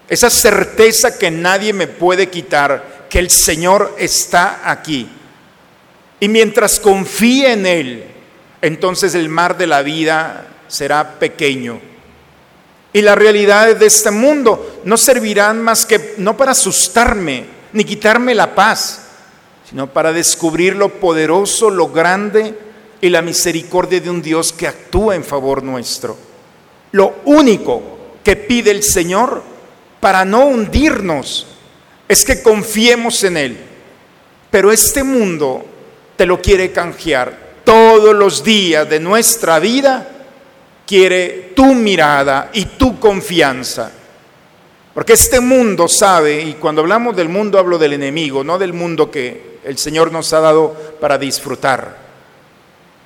Esa 0.08 0.30
certeza 0.30 1.18
que 1.18 1.32
nadie 1.32 1.74
me 1.74 1.88
puede 1.88 2.28
quitar, 2.30 3.08
que 3.10 3.20
el 3.20 3.30
Señor 3.30 3.96
está 3.98 4.62
aquí. 4.70 5.08
Y 6.20 6.28
mientras 6.28 6.80
confíe 6.80 7.52
en 7.52 7.66
Él, 7.66 8.04
entonces 8.62 9.16
el 9.16 9.30
mar 9.30 9.58
de 9.58 9.68
la 9.68 9.82
vida 9.82 10.48
será 10.68 11.20
pequeño. 11.20 11.80
Y 12.94 13.02
las 13.02 13.18
realidades 13.18 13.80
de 13.80 13.88
este 13.88 14.12
mundo 14.12 14.82
no 14.86 14.98
servirán 14.98 15.62
más 15.62 15.86
que 15.86 16.14
no 16.18 16.38
para 16.38 16.52
asustarme 16.52 17.46
ni 17.74 17.84
quitarme 17.84 18.36
la 18.36 18.54
paz, 18.54 19.02
sino 19.68 19.92
para 19.92 20.14
descubrir 20.14 20.76
lo 20.76 20.90
poderoso, 20.90 21.72
lo 21.72 21.90
grande 21.90 22.56
y 23.04 23.10
la 23.10 23.22
misericordia 23.22 24.00
de 24.00 24.10
un 24.10 24.22
Dios 24.22 24.54
que 24.54 24.66
actúa 24.66 25.14
en 25.14 25.26
favor 25.26 25.62
nuestro. 25.62 26.16
Lo 26.94 27.16
único 27.26 27.82
que 28.24 28.38
pide 28.38 28.72
el 28.72 28.82
Señor 28.82 29.44
para 30.00 30.24
no 30.24 30.46
hundirnos, 30.46 31.46
es 32.08 32.24
que 32.24 32.42
confiemos 32.42 33.22
en 33.26 33.36
Él. 33.36 33.58
Pero 34.50 34.72
este 34.72 35.04
mundo 35.04 35.66
te 36.16 36.26
lo 36.26 36.42
quiere 36.42 36.72
canjear. 36.72 37.62
Todos 37.66 38.16
los 38.16 38.42
días 38.42 38.90
de 38.90 39.02
nuestra 39.02 39.60
vida 39.60 40.10
quiere 40.88 41.52
tu 41.54 41.74
mirada 41.74 42.52
y 42.54 42.64
tu 42.64 43.02
confianza. 43.02 43.92
Porque 44.94 45.12
este 45.12 45.42
mundo 45.42 45.90
sabe, 45.90 46.42
y 46.42 46.54
cuando 46.54 46.80
hablamos 46.80 47.18
del 47.18 47.28
mundo 47.28 47.60
hablo 47.60 47.78
del 47.78 47.92
enemigo, 47.92 48.46
no 48.46 48.58
del 48.58 48.72
mundo 48.72 49.12
que 49.12 49.60
el 49.66 49.78
Señor 49.78 50.10
nos 50.14 50.32
ha 50.32 50.40
dado 50.40 50.74
para 51.02 51.18
disfrutar. 51.18 52.03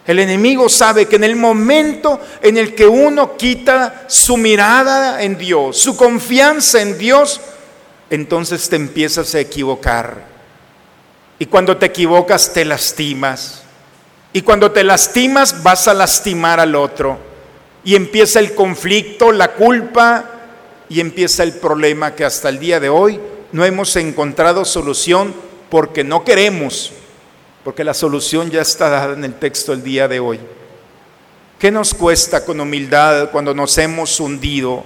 El 0.07 0.19
enemigo 0.19 0.69
sabe 0.69 1.05
que 1.05 1.17
en 1.17 1.25
el 1.25 1.35
momento 1.35 2.19
en 2.41 2.57
el 2.57 2.73
que 2.73 2.87
uno 2.87 3.35
quita 3.35 4.05
su 4.07 4.37
mirada 4.37 5.21
en 5.21 5.37
Dios, 5.37 5.77
su 5.77 5.97
confianza 5.97 6.81
en 6.81 6.97
Dios, 6.97 7.41
entonces 8.09 8.69
te 8.69 8.77
empiezas 8.77 9.35
a 9.35 9.41
equivocar. 9.41 10.23
Y 11.37 11.45
cuando 11.47 11.75
te 11.77 11.87
equivocas 11.87 12.53
te 12.53 12.63
lastimas. 12.63 13.63
Y 14.31 14.41
cuando 14.41 14.71
te 14.71 14.85
lastimas 14.85 15.61
vas 15.61 15.89
a 15.89 15.93
lastimar 15.93 16.61
al 16.61 16.75
otro. 16.75 17.17
Y 17.83 17.95
empieza 17.95 18.39
el 18.39 18.55
conflicto, 18.55 19.33
la 19.33 19.53
culpa, 19.53 20.37
y 20.89 21.01
empieza 21.01 21.43
el 21.43 21.53
problema 21.53 22.15
que 22.15 22.25
hasta 22.25 22.49
el 22.49 22.59
día 22.59 22.79
de 22.79 22.89
hoy 22.89 23.19
no 23.51 23.65
hemos 23.65 23.95
encontrado 23.95 24.65
solución 24.65 25.33
porque 25.69 26.03
no 26.03 26.23
queremos, 26.23 26.93
porque 27.67 27.83
la 27.83 27.93
solución 27.93 28.49
ya 28.49 28.61
está 28.61 28.87
dada 28.87 29.11
en 29.11 29.25
el 29.25 29.33
texto 29.33 29.73
el 29.73 29.83
día 29.83 30.07
de 30.07 30.21
hoy. 30.21 30.39
¿Qué 31.59 31.69
nos 31.69 31.93
cuesta 31.93 32.45
con 32.45 32.61
humildad 32.61 33.29
cuando 33.29 33.53
nos 33.53 33.77
hemos 33.77 34.21
hundido? 34.21 34.85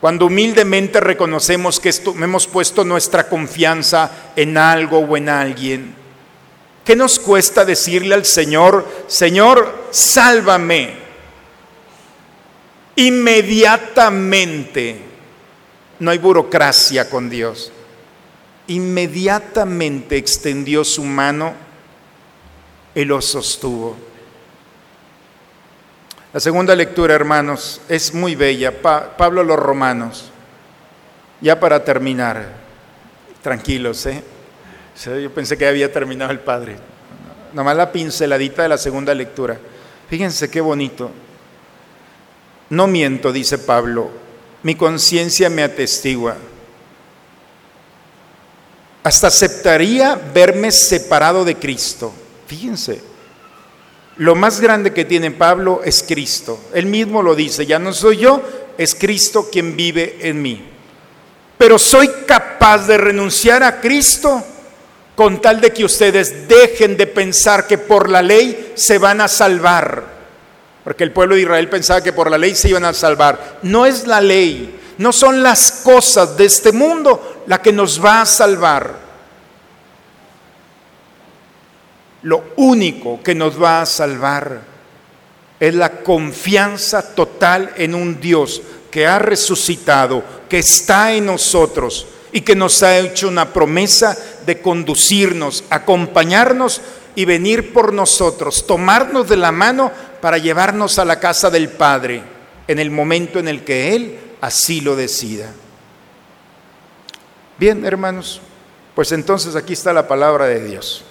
Cuando 0.00 0.26
humildemente 0.26 1.00
reconocemos 1.00 1.80
que 1.80 1.90
hemos 1.90 2.46
puesto 2.46 2.84
nuestra 2.84 3.28
confianza 3.28 4.08
en 4.36 4.56
algo 4.56 5.00
o 5.00 5.16
en 5.16 5.28
alguien. 5.28 5.96
¿Qué 6.84 6.94
nos 6.94 7.18
cuesta 7.18 7.64
decirle 7.64 8.14
al 8.14 8.24
Señor, 8.24 8.86
Señor, 9.08 9.88
sálvame? 9.90 10.94
Inmediatamente, 12.94 15.00
no 15.98 16.12
hay 16.12 16.18
burocracia 16.18 17.10
con 17.10 17.28
Dios, 17.28 17.72
inmediatamente 18.68 20.16
extendió 20.16 20.84
su 20.84 21.02
mano 21.02 21.54
y 22.94 23.04
lo 23.04 23.20
sostuvo. 23.20 23.96
La 26.32 26.40
segunda 26.40 26.76
lectura, 26.76 27.14
hermanos, 27.14 27.80
es 27.88 28.14
muy 28.14 28.34
bella. 28.34 28.80
Pablo 28.80 29.40
a 29.40 29.44
los 29.44 29.58
romanos. 29.58 30.30
Ya 31.40 31.58
para 31.58 31.84
terminar, 31.84 32.48
tranquilos, 33.42 34.04
¿eh? 34.06 34.22
Yo 35.04 35.32
pensé 35.32 35.56
que 35.56 35.66
había 35.66 35.92
terminado 35.92 36.30
el 36.30 36.40
Padre. 36.40 36.76
Nomás 37.52 37.76
la 37.76 37.90
pinceladita 37.92 38.62
de 38.62 38.68
la 38.68 38.78
segunda 38.78 39.14
lectura. 39.14 39.56
Fíjense 40.08 40.50
qué 40.50 40.60
bonito. 40.60 41.10
No 42.70 42.86
miento, 42.86 43.32
dice 43.32 43.56
Pablo, 43.56 44.10
mi 44.62 44.74
conciencia 44.74 45.48
me 45.48 45.62
atestigua. 45.62 46.36
Hasta 49.02 49.28
aceptaría 49.28 50.20
verme 50.34 50.70
separado 50.70 51.44
de 51.44 51.56
Cristo. 51.56 52.12
Fíjense, 52.46 53.00
lo 54.16 54.34
más 54.34 54.60
grande 54.60 54.92
que 54.92 55.04
tiene 55.04 55.30
Pablo 55.30 55.80
es 55.84 56.04
Cristo. 56.06 56.60
Él 56.74 56.86
mismo 56.86 57.22
lo 57.22 57.34
dice, 57.34 57.66
ya 57.66 57.78
no 57.78 57.92
soy 57.92 58.18
yo, 58.18 58.42
es 58.76 58.94
Cristo 58.94 59.48
quien 59.50 59.76
vive 59.76 60.18
en 60.22 60.42
mí. 60.42 60.68
Pero 61.56 61.78
soy 61.78 62.08
capaz 62.26 62.86
de 62.86 62.98
renunciar 62.98 63.62
a 63.62 63.80
Cristo 63.80 64.42
con 65.16 65.40
tal 65.40 65.60
de 65.60 65.72
que 65.72 65.84
ustedes 65.84 66.48
dejen 66.48 66.96
de 66.96 67.06
pensar 67.06 67.66
que 67.66 67.78
por 67.78 68.08
la 68.08 68.22
ley 68.22 68.72
se 68.74 68.98
van 68.98 69.20
a 69.20 69.28
salvar 69.28 70.18
porque 70.88 71.04
el 71.04 71.12
pueblo 71.12 71.34
de 71.34 71.42
Israel 71.42 71.68
pensaba 71.68 72.00
que 72.00 72.14
por 72.14 72.30
la 72.30 72.38
ley 72.38 72.54
se 72.54 72.70
iban 72.70 72.86
a 72.86 72.94
salvar. 72.94 73.58
No 73.62 73.84
es 73.84 74.06
la 74.06 74.22
ley, 74.22 74.74
no 74.98 75.12
son 75.12 75.42
las 75.42 75.70
cosas 75.84 76.36
de 76.36 76.44
este 76.44 76.72
mundo 76.72 77.44
la 77.46 77.62
que 77.62 77.72
nos 77.72 78.04
va 78.04 78.20
a 78.20 78.26
salvar. 78.26 79.08
Lo 82.22 82.44
único 82.56 83.22
que 83.22 83.34
nos 83.34 83.60
va 83.62 83.80
a 83.80 83.86
salvar 83.86 84.60
es 85.60 85.74
la 85.74 86.02
confianza 86.02 87.14
total 87.14 87.72
en 87.76 87.94
un 87.94 88.20
Dios 88.20 88.60
que 88.90 89.06
ha 89.06 89.20
resucitado, 89.20 90.24
que 90.48 90.58
está 90.58 91.12
en 91.12 91.26
nosotros 91.26 92.06
y 92.32 92.40
que 92.40 92.56
nos 92.56 92.82
ha 92.82 92.98
hecho 92.98 93.28
una 93.28 93.52
promesa 93.52 94.16
de 94.44 94.60
conducirnos, 94.60 95.64
acompañarnos 95.70 96.80
y 97.14 97.24
venir 97.24 97.72
por 97.72 97.92
nosotros, 97.92 98.66
tomarnos 98.66 99.28
de 99.28 99.36
la 99.36 99.52
mano 99.52 99.92
para 100.20 100.38
llevarnos 100.38 100.98
a 100.98 101.04
la 101.04 101.20
casa 101.20 101.50
del 101.50 101.68
Padre 101.68 102.22
en 102.66 102.80
el 102.80 102.90
momento 102.90 103.38
en 103.38 103.46
el 103.46 103.62
que 103.64 103.94
Él 103.94 104.18
así 104.40 104.80
lo 104.80 104.96
decida. 104.96 105.50
Bien, 107.58 107.84
hermanos, 107.84 108.40
pues 108.94 109.12
entonces 109.12 109.56
aquí 109.56 109.72
está 109.72 109.92
la 109.92 110.08
palabra 110.08 110.46
de 110.46 110.64
Dios. 110.64 111.04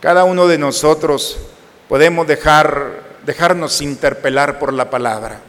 Cada 0.00 0.24
uno 0.24 0.46
de 0.46 0.58
nosotros 0.58 1.38
podemos 1.88 2.26
dejar, 2.26 3.02
dejarnos 3.24 3.80
interpelar 3.80 4.58
por 4.58 4.72
la 4.72 4.90
palabra 4.90 5.40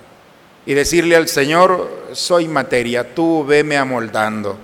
y 0.66 0.74
decirle 0.74 1.16
al 1.16 1.28
Señor, 1.28 1.90
soy 2.14 2.48
materia, 2.48 3.14
tú 3.14 3.46
veme 3.46 3.78
amoldando. 3.78 4.58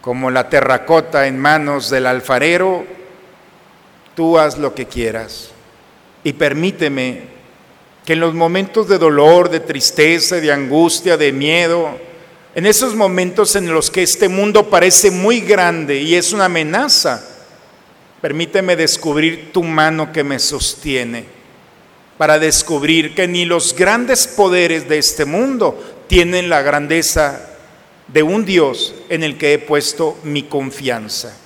Como 0.00 0.30
la 0.30 0.48
terracota 0.48 1.26
en 1.26 1.38
manos 1.38 1.90
del 1.90 2.06
alfarero, 2.06 2.84
tú 4.14 4.38
haz 4.38 4.58
lo 4.58 4.74
que 4.74 4.86
quieras. 4.86 5.50
Y 6.24 6.32
permíteme 6.32 7.35
que 8.06 8.12
en 8.12 8.20
los 8.20 8.34
momentos 8.34 8.88
de 8.88 8.98
dolor, 8.98 9.50
de 9.50 9.58
tristeza, 9.58 10.36
de 10.36 10.52
angustia, 10.52 11.16
de 11.16 11.32
miedo, 11.32 11.90
en 12.54 12.64
esos 12.64 12.94
momentos 12.94 13.56
en 13.56 13.70
los 13.74 13.90
que 13.90 14.04
este 14.04 14.28
mundo 14.28 14.70
parece 14.70 15.10
muy 15.10 15.40
grande 15.40 16.00
y 16.00 16.14
es 16.14 16.32
una 16.32 16.44
amenaza, 16.44 17.22
permíteme 18.22 18.76
descubrir 18.76 19.50
tu 19.52 19.64
mano 19.64 20.12
que 20.12 20.22
me 20.22 20.38
sostiene, 20.38 21.24
para 22.16 22.38
descubrir 22.38 23.12
que 23.12 23.26
ni 23.26 23.44
los 23.44 23.74
grandes 23.74 24.28
poderes 24.28 24.88
de 24.88 24.98
este 24.98 25.24
mundo 25.24 26.04
tienen 26.06 26.48
la 26.48 26.62
grandeza 26.62 27.56
de 28.06 28.22
un 28.22 28.44
Dios 28.44 28.94
en 29.08 29.24
el 29.24 29.36
que 29.36 29.52
he 29.52 29.58
puesto 29.58 30.16
mi 30.22 30.44
confianza. 30.44 31.36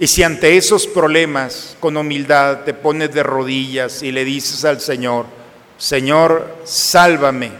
Y 0.00 0.08
si 0.08 0.24
ante 0.24 0.56
esos 0.56 0.88
problemas 0.88 1.76
con 1.78 1.96
humildad 1.96 2.64
te 2.64 2.74
pones 2.74 3.14
de 3.14 3.22
rodillas 3.22 4.02
y 4.02 4.10
le 4.10 4.24
dices 4.24 4.64
al 4.64 4.80
Señor, 4.80 5.43
Señor, 5.78 6.58
sálvame, 6.64 7.52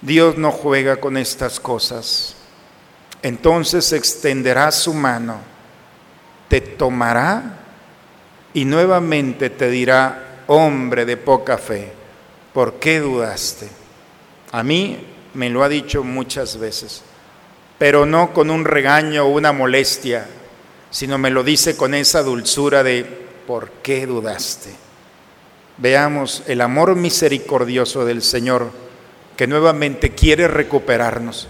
Dios 0.00 0.36
no 0.36 0.50
juega 0.50 0.96
con 0.96 1.16
estas 1.16 1.60
cosas. 1.60 2.34
Entonces 3.22 3.92
extenderá 3.92 4.70
su 4.70 4.92
mano, 4.92 5.38
te 6.48 6.60
tomará 6.60 7.58
y 8.52 8.64
nuevamente 8.64 9.50
te 9.50 9.70
dirá, 9.70 10.42
hombre 10.46 11.04
de 11.04 11.16
poca 11.16 11.56
fe, 11.56 11.92
¿por 12.52 12.74
qué 12.74 13.00
dudaste? 13.00 13.68
A 14.52 14.62
mí 14.62 15.06
me 15.32 15.48
lo 15.48 15.64
ha 15.64 15.68
dicho 15.68 16.04
muchas 16.04 16.58
veces, 16.58 17.02
pero 17.78 18.04
no 18.04 18.32
con 18.32 18.50
un 18.50 18.64
regaño 18.64 19.24
o 19.24 19.28
una 19.28 19.52
molestia 19.52 20.26
sino 20.94 21.18
me 21.18 21.28
lo 21.28 21.42
dice 21.42 21.76
con 21.76 21.92
esa 21.92 22.22
dulzura 22.22 22.84
de 22.84 23.04
¿por 23.48 23.68
qué 23.82 24.06
dudaste? 24.06 24.70
Veamos 25.76 26.42
el 26.46 26.60
amor 26.60 26.94
misericordioso 26.94 28.04
del 28.04 28.22
Señor 28.22 28.70
que 29.36 29.46
nuevamente 29.46 30.10
quiere 30.10 30.46
recuperarnos 30.46 31.48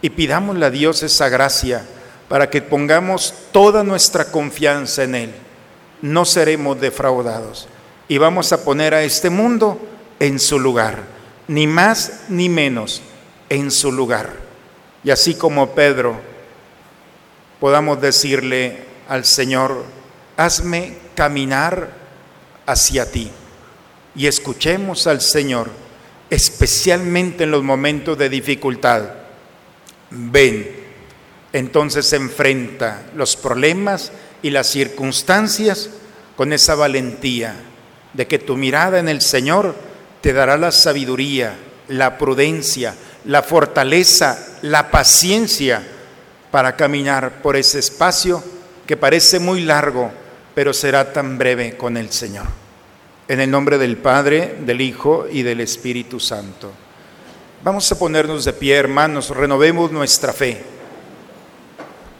y 0.00 0.10
pidámosle 0.10 0.66
a 0.66 0.70
Dios 0.70 1.02
esa 1.02 1.28
gracia 1.28 1.84
para 2.28 2.50
que 2.50 2.62
pongamos 2.62 3.34
toda 3.52 3.82
nuestra 3.82 4.26
confianza 4.26 5.02
en 5.02 5.14
Él. 5.14 5.34
No 6.02 6.24
seremos 6.24 6.80
defraudados 6.80 7.68
y 8.06 8.18
vamos 8.18 8.52
a 8.52 8.62
poner 8.64 8.94
a 8.94 9.02
este 9.02 9.30
mundo 9.30 9.80
en 10.20 10.38
su 10.38 10.58
lugar, 10.60 11.02
ni 11.48 11.66
más 11.66 12.24
ni 12.28 12.48
menos, 12.48 13.02
en 13.48 13.70
su 13.70 13.90
lugar. 13.90 14.32
Y 15.02 15.10
así 15.10 15.34
como 15.34 15.70
Pedro 15.70 16.16
podamos 17.60 18.00
decirle 18.00 18.84
al 19.08 19.24
Señor, 19.24 19.84
hazme 20.36 20.96
caminar 21.14 21.90
hacia 22.66 23.10
ti. 23.10 23.30
Y 24.14 24.26
escuchemos 24.26 25.06
al 25.06 25.20
Señor, 25.20 25.70
especialmente 26.30 27.44
en 27.44 27.50
los 27.50 27.62
momentos 27.62 28.16
de 28.16 28.28
dificultad. 28.28 29.02
Ven, 30.10 30.70
entonces 31.52 32.12
enfrenta 32.12 33.06
los 33.16 33.36
problemas 33.36 34.12
y 34.42 34.50
las 34.50 34.68
circunstancias 34.68 35.90
con 36.36 36.52
esa 36.52 36.74
valentía 36.74 37.54
de 38.12 38.26
que 38.26 38.38
tu 38.38 38.56
mirada 38.56 38.98
en 38.98 39.08
el 39.08 39.20
Señor 39.20 39.74
te 40.20 40.32
dará 40.32 40.56
la 40.56 40.72
sabiduría, 40.72 41.56
la 41.88 42.16
prudencia, 42.18 42.94
la 43.24 43.42
fortaleza, 43.42 44.58
la 44.62 44.90
paciencia 44.90 45.82
para 46.50 46.76
caminar 46.76 47.42
por 47.42 47.56
ese 47.56 47.78
espacio 47.78 48.42
que 48.86 48.96
parece 48.96 49.38
muy 49.38 49.62
largo, 49.62 50.12
pero 50.54 50.72
será 50.72 51.12
tan 51.12 51.36
breve 51.36 51.76
con 51.76 51.96
el 51.96 52.10
Señor. 52.10 52.63
En 53.26 53.40
el 53.40 53.50
nombre 53.50 53.78
del 53.78 53.96
Padre, 53.96 54.56
del 54.60 54.82
Hijo 54.82 55.26
y 55.30 55.42
del 55.42 55.60
Espíritu 55.60 56.20
Santo. 56.20 56.70
Vamos 57.62 57.90
a 57.90 57.98
ponernos 57.98 58.44
de 58.44 58.52
pie, 58.52 58.74
hermanos, 58.74 59.30
renovemos 59.30 59.90
nuestra 59.90 60.34
fe. 60.34 60.62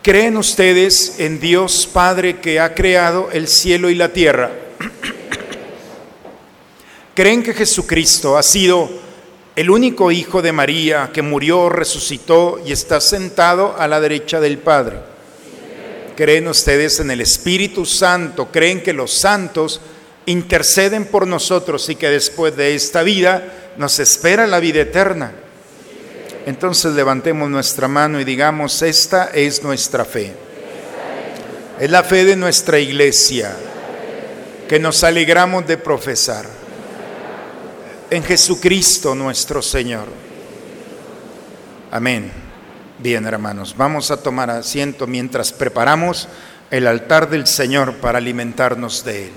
¿Creen 0.03 0.39
ustedes 0.39 1.21
en 1.21 1.41
Dios 1.41 1.87
Padre 1.87 2.41
que 2.41 2.59
ha 2.59 2.75
creado 2.75 3.29
el 3.33 3.49
cielo 3.49 3.91
y 3.91 3.95
la 3.95 4.15
tierra? 4.15 4.51
¿Creen 7.15 7.43
que 7.43 7.53
Jesucristo 7.53 8.39
ha 8.39 8.43
sido 8.43 8.89
el 9.55 9.69
único 9.69 10.11
Hijo 10.11 10.41
de 10.41 10.53
María 10.53 11.11
que 11.13 11.21
murió, 11.21 11.69
resucitó 11.69 12.63
y 12.65 12.73
está 12.73 13.03
sentado 13.03 13.77
a 13.79 13.87
la 13.89 14.01
derecha 14.01 14.41
del 14.41 14.57
Padre? 14.57 15.01
¿Creen 16.17 16.49
ustedes 16.49 16.99
en 17.01 17.11
el 17.11 17.21
Espíritu 17.21 17.85
Santo? 17.85 18.49
¿Creen 18.51 18.83
que 18.83 18.95
los 18.95 19.13
santos 19.13 19.83
interceden 20.27 21.07
por 21.07 21.27
nosotros 21.27 21.89
y 21.89 21.97
que 21.97 22.09
después 22.09 22.57
de 22.57 22.75
esta 22.75 23.03
vida 23.03 23.73
nos 23.77 23.99
espera 23.99 24.47
la 24.47 24.61
vida 24.61 24.81
eterna? 24.83 25.33
Entonces 26.47 26.95
levantemos 26.95 27.49
nuestra 27.49 27.89
mano 27.89 28.21
y 28.21 28.25
digamos, 28.25 28.83
esta 28.83 29.31
es 29.33 29.63
nuestra 29.63 30.05
fe. 30.05 30.33
Es 31.81 31.91
la 31.91 32.03
fe 32.03 32.25
de 32.25 32.37
nuestra 32.37 32.79
iglesia 32.79 33.57
que 34.69 34.79
nos 34.79 35.03
alegramos 35.05 35.67
de 35.67 35.79
profesar. 35.79 36.47
En 38.11 38.23
Jesucristo 38.23 39.15
nuestro 39.15 39.63
Señor. 39.63 40.07
Amén. 41.91 42.31
Bien, 42.99 43.27
hermanos, 43.27 43.75
vamos 43.77 44.11
a 44.11 44.17
tomar 44.17 44.51
asiento 44.51 45.07
mientras 45.07 45.53
preparamos 45.53 46.29
el 46.71 46.87
altar 46.87 47.29
del 47.29 47.47
Señor 47.47 47.95
para 47.95 48.19
alimentarnos 48.19 49.05
de 49.05 49.25
Él. 49.25 49.33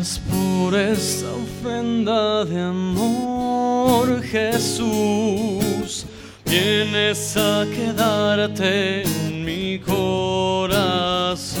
Por 0.00 0.74
esa 0.74 1.26
ofrenda 1.30 2.46
de 2.46 2.58
amor, 2.58 4.22
Jesús. 4.22 6.06
Vienes 6.46 7.36
a 7.36 7.66
quedarte 7.66 9.02
en 9.02 9.44
mi 9.44 9.78
corazón. 9.78 11.60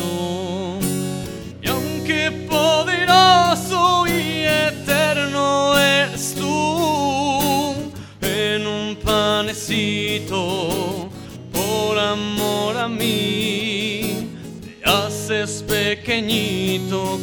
Y 1.60 1.68
aunque 1.68 2.30
poderoso 2.48 4.06
y 4.06 4.44
eterno 4.46 5.78
eres 5.78 6.34
tú, 6.34 7.74
en 8.22 8.66
un 8.66 8.96
panecito, 9.04 11.10
por 11.52 11.98
amor 11.98 12.78
a 12.78 12.88
mí, 12.88 14.30
te 14.62 14.82
haces 14.90 15.62
pequeñito 15.62 17.20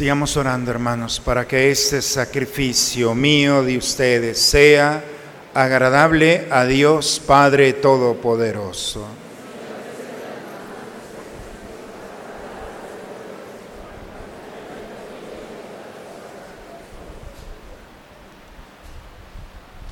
Sigamos 0.00 0.34
orando, 0.38 0.70
hermanos, 0.70 1.20
para 1.20 1.46
que 1.46 1.70
este 1.70 2.00
sacrificio 2.00 3.14
mío 3.14 3.62
de 3.62 3.76
ustedes 3.76 4.38
sea 4.38 5.04
agradable 5.52 6.46
a 6.50 6.64
Dios 6.64 7.20
Padre 7.26 7.74
Todopoderoso. 7.74 9.06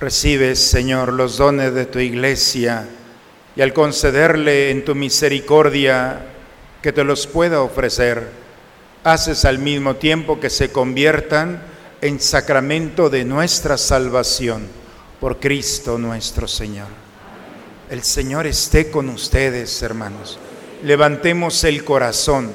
Recibes, 0.00 0.58
Señor, 0.58 1.12
los 1.12 1.36
dones 1.36 1.74
de 1.74 1.84
tu 1.84 1.98
iglesia 1.98 2.88
y 3.54 3.60
al 3.60 3.74
concederle 3.74 4.70
en 4.70 4.86
tu 4.86 4.94
misericordia 4.94 6.24
que 6.80 6.94
te 6.94 7.04
los 7.04 7.26
pueda 7.26 7.60
ofrecer, 7.60 8.47
haces 9.12 9.44
al 9.44 9.58
mismo 9.58 9.96
tiempo 9.96 10.38
que 10.40 10.50
se 10.50 10.70
conviertan 10.70 11.62
en 12.00 12.20
sacramento 12.20 13.10
de 13.10 13.24
nuestra 13.24 13.76
salvación 13.76 14.66
por 15.20 15.40
Cristo 15.40 15.98
nuestro 15.98 16.46
Señor. 16.46 16.88
El 17.90 18.02
Señor 18.02 18.46
esté 18.46 18.90
con 18.90 19.08
ustedes, 19.08 19.82
hermanos. 19.82 20.38
Levantemos 20.84 21.64
el 21.64 21.84
corazón. 21.84 22.52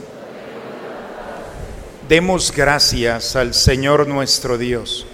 Demos 2.08 2.52
gracias 2.52 3.36
al 3.36 3.54
Señor 3.54 4.08
nuestro 4.08 4.58
Dios. 4.58 5.08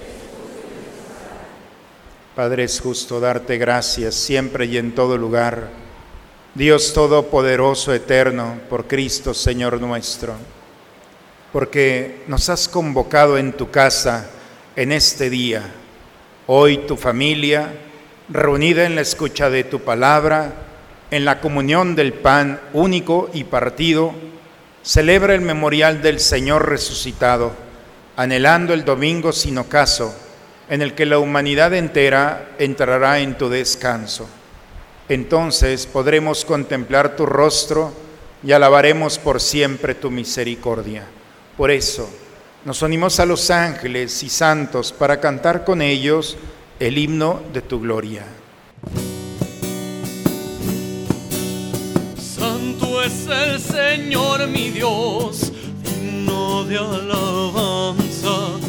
Padre, 2.35 2.65
es 2.65 2.79
justo 2.79 3.19
darte 3.19 3.57
gracias 3.57 4.15
siempre 4.15 4.65
y 4.65 4.77
en 4.77 4.93
todo 4.93 5.17
lugar. 5.17 5.69
Dios 6.55 6.93
Todopoderoso, 6.93 7.93
eterno, 7.93 8.59
por 8.69 8.87
Cristo, 8.87 9.33
Señor 9.33 9.79
nuestro, 9.79 10.33
porque 11.51 12.23
nos 12.27 12.49
has 12.49 12.67
convocado 12.67 13.37
en 13.37 13.53
tu 13.53 13.71
casa 13.71 14.29
en 14.75 14.91
este 14.91 15.29
día. 15.29 15.63
Hoy 16.47 16.79
tu 16.87 16.95
familia, 16.95 17.73
reunida 18.29 18.85
en 18.85 18.95
la 18.95 19.01
escucha 19.01 19.49
de 19.49 19.63
tu 19.63 19.79
palabra, 19.79 20.53
en 21.11 21.25
la 21.25 21.41
comunión 21.41 21.95
del 21.95 22.13
pan 22.13 22.59
único 22.73 23.29
y 23.33 23.45
partido, 23.45 24.13
celebra 24.83 25.33
el 25.33 25.41
memorial 25.41 26.01
del 26.01 26.19
Señor 26.19 26.69
resucitado, 26.69 27.51
anhelando 28.15 28.73
el 28.73 28.85
domingo 28.85 29.31
sin 29.31 29.57
ocaso 29.57 30.15
en 30.69 30.83
el 30.83 30.93
que 30.93 31.07
la 31.07 31.17
humanidad 31.17 31.73
entera 31.73 32.51
entrará 32.59 33.19
en 33.19 33.37
tu 33.37 33.49
descanso. 33.49 34.29
Entonces 35.09 35.87
podremos 35.87 36.45
contemplar 36.45 37.15
tu 37.15 37.25
rostro 37.25 37.91
y 38.43 38.51
alabaremos 38.51 39.17
por 39.17 39.41
siempre 39.41 39.95
tu 39.95 40.11
misericordia. 40.11 41.05
Por 41.59 41.71
eso 41.71 42.09
nos 42.63 42.81
unimos 42.83 43.19
a 43.19 43.25
los 43.25 43.51
ángeles 43.51 44.23
y 44.23 44.29
santos 44.29 44.93
para 44.93 45.19
cantar 45.19 45.65
con 45.65 45.81
ellos 45.81 46.37
el 46.79 46.97
himno 46.97 47.41
de 47.51 47.61
tu 47.61 47.81
gloria. 47.81 48.23
Santo 52.17 53.03
es 53.03 53.27
el 53.27 53.59
Señor 53.59 54.47
mi 54.47 54.69
Dios, 54.69 55.51
digno 55.83 56.63
de 56.63 56.77
alabanza. 56.77 58.68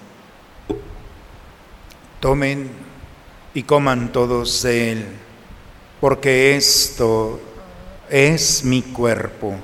tomen 2.21 2.69
y 3.53 3.63
coman 3.63 4.13
todos 4.13 4.61
de 4.61 4.91
él, 4.93 5.05
porque 5.99 6.55
esto 6.55 7.41
es 8.09 8.63
mi 8.63 8.83
cuerpo 8.83 9.55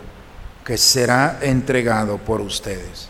que 0.66 0.78
será 0.78 1.40
entregado 1.42 2.18
por 2.18 2.42
ustedes. 2.42 3.10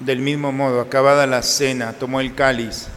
Del 0.00 0.20
mismo 0.20 0.52
modo, 0.52 0.80
acabada 0.80 1.26
la 1.26 1.42
cena, 1.42 1.92
tomó 1.92 2.20
el 2.20 2.34
cáliz 2.34 2.88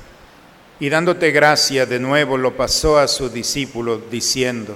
y 0.79 0.89
dándote 0.89 1.31
gracia 1.31 1.85
de 1.85 1.99
nuevo 1.99 2.37
lo 2.37 2.57
pasó 2.57 2.97
a 2.97 3.07
sus 3.07 3.31
discípulos 3.31 4.01
diciendo, 4.09 4.75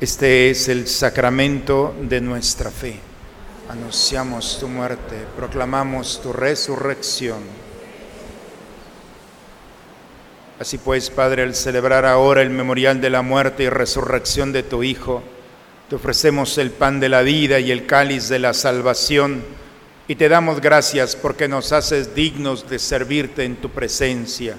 Este 0.00 0.48
es 0.48 0.68
el 0.68 0.88
sacramento 0.88 1.94
de 2.00 2.22
nuestra 2.22 2.70
fe. 2.70 2.98
Anunciamos 3.68 4.58
tu 4.58 4.66
muerte, 4.66 5.26
proclamamos 5.36 6.22
tu 6.22 6.32
resurrección. 6.32 7.40
Así 10.58 10.78
pues, 10.78 11.10
Padre, 11.10 11.42
al 11.42 11.54
celebrar 11.54 12.06
ahora 12.06 12.40
el 12.40 12.48
memorial 12.48 13.02
de 13.02 13.10
la 13.10 13.20
muerte 13.20 13.64
y 13.64 13.68
resurrección 13.68 14.52
de 14.52 14.62
tu 14.62 14.82
Hijo, 14.82 15.22
te 15.90 15.96
ofrecemos 15.96 16.56
el 16.56 16.70
pan 16.70 16.98
de 16.98 17.10
la 17.10 17.20
vida 17.20 17.60
y 17.60 17.70
el 17.70 17.84
cáliz 17.84 18.30
de 18.30 18.38
la 18.38 18.54
salvación 18.54 19.44
y 20.08 20.14
te 20.14 20.30
damos 20.30 20.62
gracias 20.62 21.14
porque 21.14 21.46
nos 21.46 21.72
haces 21.72 22.14
dignos 22.14 22.70
de 22.70 22.78
servirte 22.78 23.44
en 23.44 23.56
tu 23.56 23.68
presencia. 23.68 24.56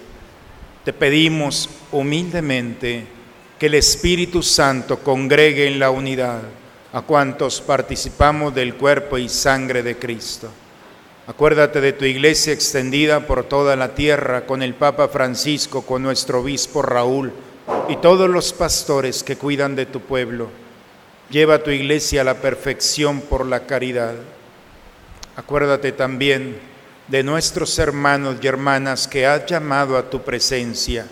Te 0.86 0.94
pedimos 0.94 1.68
humildemente, 1.92 3.21
que 3.62 3.68
el 3.68 3.76
Espíritu 3.76 4.41
Santo 4.41 5.03
congregue 5.03 5.68
en 5.68 5.78
la 5.78 5.91
unidad 5.91 6.41
a 6.93 7.03
cuantos 7.03 7.62
participamos 7.62 8.55
del 8.55 8.74
cuerpo 8.74 9.20
y 9.20 9.30
sangre 9.30 9.84
de 9.84 9.99
Cristo. 9.99 10.49
Acuérdate 11.28 11.80
de 11.80 11.93
tu 11.93 12.03
iglesia 12.05 12.53
extendida 12.53 13.28
por 13.28 13.43
toda 13.43 13.76
la 13.76 13.93
tierra 13.93 14.47
con 14.47 14.64
el 14.64 14.74
Papa 14.74 15.09
Francisco, 15.09 15.84
con 15.84 16.01
nuestro 16.01 16.39
obispo 16.39 16.82
Raúl 16.82 17.32
y 17.88 17.97
todos 17.97 18.28
los 18.28 18.51
pastores 18.51 19.24
que 19.24 19.36
cuidan 19.36 19.76
de 19.76 19.86
tu 19.86 19.99
pueblo. 19.99 20.49
Lleva 21.30 21.62
tu 21.62 21.70
iglesia 21.70 22.22
a 22.22 22.24
la 22.24 22.41
perfección 22.41 23.22
por 23.22 23.45
la 23.45 23.68
caridad. 23.68 24.16
Acuérdate 25.36 25.91
también 25.91 26.57
de 27.07 27.22
nuestros 27.22 27.78
hermanos 27.78 28.38
y 28.41 28.47
hermanas 28.47 29.07
que 29.07 29.28
has 29.28 29.45
llamado 29.45 29.99
a 29.99 30.09
tu 30.09 30.24
presencia 30.24 31.05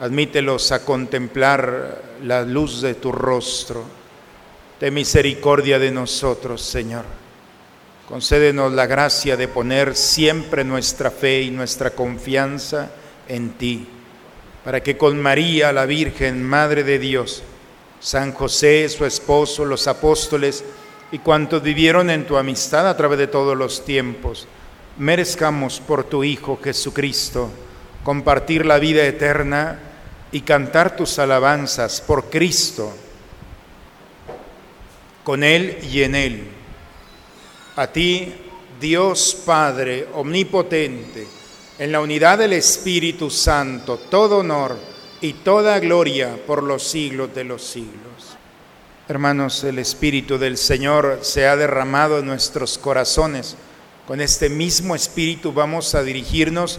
Admítelos 0.00 0.72
a 0.72 0.82
contemplar 0.82 2.00
la 2.24 2.40
luz 2.40 2.80
de 2.80 2.94
tu 2.94 3.12
rostro. 3.12 3.84
Ten 4.78 4.94
misericordia 4.94 5.78
de 5.78 5.90
nosotros, 5.90 6.62
Señor. 6.62 7.04
Concédenos 8.08 8.72
la 8.72 8.86
gracia 8.86 9.36
de 9.36 9.46
poner 9.46 9.94
siempre 9.94 10.64
nuestra 10.64 11.10
fe 11.10 11.42
y 11.42 11.50
nuestra 11.50 11.90
confianza 11.90 12.90
en 13.28 13.50
ti, 13.50 13.86
para 14.64 14.82
que 14.82 14.96
con 14.96 15.20
María, 15.20 15.70
la 15.70 15.84
Virgen, 15.84 16.42
Madre 16.42 16.82
de 16.82 16.98
Dios, 16.98 17.42
San 18.00 18.32
José, 18.32 18.88
su 18.88 19.04
esposo, 19.04 19.66
los 19.66 19.86
apóstoles 19.86 20.64
y 21.12 21.18
cuantos 21.18 21.62
vivieron 21.62 22.08
en 22.08 22.26
tu 22.26 22.38
amistad 22.38 22.88
a 22.88 22.96
través 22.96 23.18
de 23.18 23.26
todos 23.26 23.54
los 23.54 23.84
tiempos, 23.84 24.48
merezcamos 24.96 25.78
por 25.78 26.04
tu 26.04 26.24
Hijo 26.24 26.58
Jesucristo 26.64 27.50
compartir 28.02 28.64
la 28.64 28.78
vida 28.78 29.04
eterna 29.04 29.78
y 30.32 30.42
cantar 30.42 30.96
tus 30.96 31.18
alabanzas 31.18 32.00
por 32.00 32.30
Cristo, 32.30 32.92
con 35.24 35.42
Él 35.42 35.78
y 35.90 36.02
en 36.02 36.14
Él. 36.14 36.44
A 37.76 37.86
ti, 37.86 38.32
Dios 38.80 39.36
Padre 39.44 40.08
Omnipotente, 40.14 41.26
en 41.78 41.92
la 41.92 42.00
unidad 42.00 42.38
del 42.38 42.52
Espíritu 42.52 43.30
Santo, 43.30 43.98
todo 43.98 44.38
honor 44.38 44.76
y 45.20 45.34
toda 45.34 45.78
gloria 45.78 46.36
por 46.46 46.62
los 46.62 46.82
siglos 46.82 47.34
de 47.34 47.44
los 47.44 47.62
siglos. 47.64 48.36
Hermanos, 49.08 49.64
el 49.64 49.78
Espíritu 49.78 50.38
del 50.38 50.56
Señor 50.56 51.18
se 51.22 51.48
ha 51.48 51.56
derramado 51.56 52.20
en 52.20 52.26
nuestros 52.26 52.78
corazones. 52.78 53.56
Con 54.06 54.20
este 54.20 54.48
mismo 54.48 54.94
Espíritu 54.94 55.52
vamos 55.52 55.94
a 55.94 56.02
dirigirnos 56.02 56.78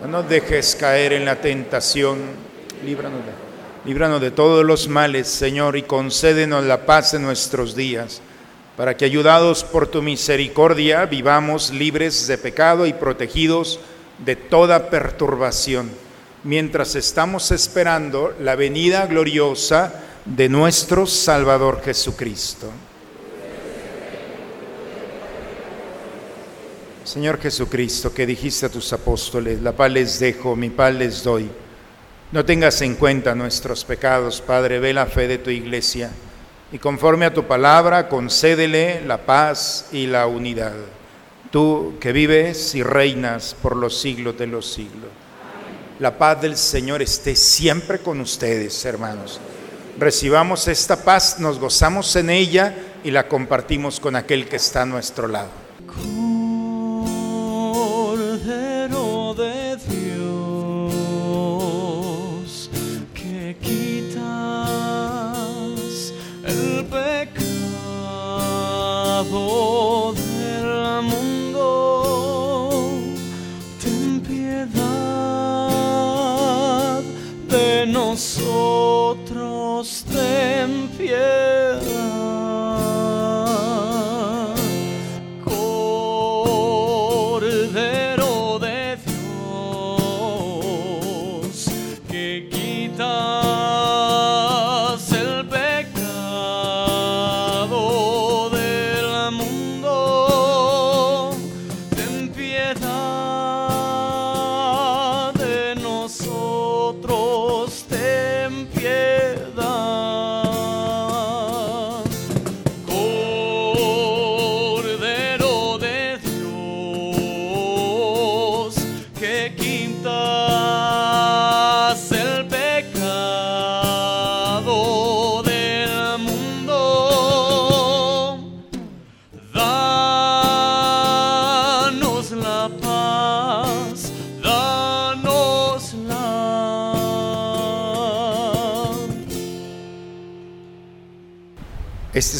no 0.00 0.08
nos 0.08 0.28
dejes 0.28 0.76
caer 0.76 1.12
en 1.12 1.24
la 1.24 1.40
tentación. 1.40 2.18
Líbranos 2.84 3.20
de, 3.20 3.88
líbranos 3.88 4.20
de 4.20 4.30
todos 4.30 4.64
los 4.64 4.88
males, 4.88 5.28
Señor, 5.28 5.76
y 5.76 5.82
concédenos 5.82 6.64
la 6.64 6.84
paz 6.84 7.14
en 7.14 7.22
nuestros 7.22 7.74
días, 7.74 8.20
para 8.76 8.96
que, 8.96 9.04
ayudados 9.04 9.64
por 9.64 9.86
tu 9.86 10.02
misericordia, 10.02 11.06
vivamos 11.06 11.70
libres 11.70 12.26
de 12.26 12.38
pecado 12.38 12.86
y 12.86 12.92
protegidos 12.92 13.80
de 14.18 14.36
toda 14.36 14.90
perturbación, 14.90 15.90
mientras 16.42 16.94
estamos 16.94 17.50
esperando 17.50 18.34
la 18.40 18.56
venida 18.56 19.06
gloriosa 19.06 20.02
de 20.24 20.48
nuestro 20.48 21.06
Salvador 21.06 21.82
Jesucristo. 21.82 22.70
Señor 27.04 27.38
Jesucristo, 27.38 28.12
que 28.14 28.26
dijiste 28.26 28.66
a 28.66 28.70
tus 28.70 28.92
apóstoles, 28.92 29.60
la 29.60 29.72
paz 29.72 29.90
les 29.90 30.18
dejo, 30.18 30.56
mi 30.56 30.70
paz 30.70 30.94
les 30.94 31.22
doy. 31.22 31.50
No 32.32 32.44
tengas 32.44 32.80
en 32.80 32.94
cuenta 32.94 33.34
nuestros 33.34 33.84
pecados, 33.84 34.40
Padre, 34.40 34.80
ve 34.80 34.94
la 34.94 35.06
fe 35.06 35.28
de 35.28 35.38
tu 35.38 35.50
iglesia 35.50 36.10
y 36.72 36.78
conforme 36.78 37.26
a 37.26 37.32
tu 37.32 37.44
palabra, 37.44 38.08
concédele 38.08 39.00
la 39.06 39.24
paz 39.24 39.86
y 39.92 40.06
la 40.08 40.26
unidad. 40.26 40.72
Tú 41.52 41.94
que 42.00 42.10
vives 42.10 42.74
y 42.74 42.82
reinas 42.82 43.54
por 43.62 43.76
los 43.76 44.00
siglos 44.00 44.36
de 44.36 44.48
los 44.48 44.72
siglos. 44.72 45.10
La 46.00 46.18
paz 46.18 46.42
del 46.42 46.56
Señor 46.56 47.00
esté 47.00 47.36
siempre 47.36 48.00
con 48.00 48.20
ustedes, 48.20 48.84
hermanos. 48.84 49.40
Recibamos 49.98 50.66
esta 50.66 51.04
paz, 51.04 51.38
nos 51.38 51.60
gozamos 51.60 52.16
en 52.16 52.30
ella 52.30 52.74
y 53.04 53.12
la 53.12 53.28
compartimos 53.28 54.00
con 54.00 54.16
aquel 54.16 54.48
que 54.48 54.56
está 54.56 54.82
a 54.82 54.86
nuestro 54.86 55.28
lado. 55.28 55.50
pecado 69.24 70.12
del 70.14 71.02
mundo. 71.02 71.62
Ten 73.82 74.20
piedad 74.20 74.72
de 77.48 77.86
nosotros, 77.86 79.24
ten 80.10 80.88
piedad. 80.96 81.73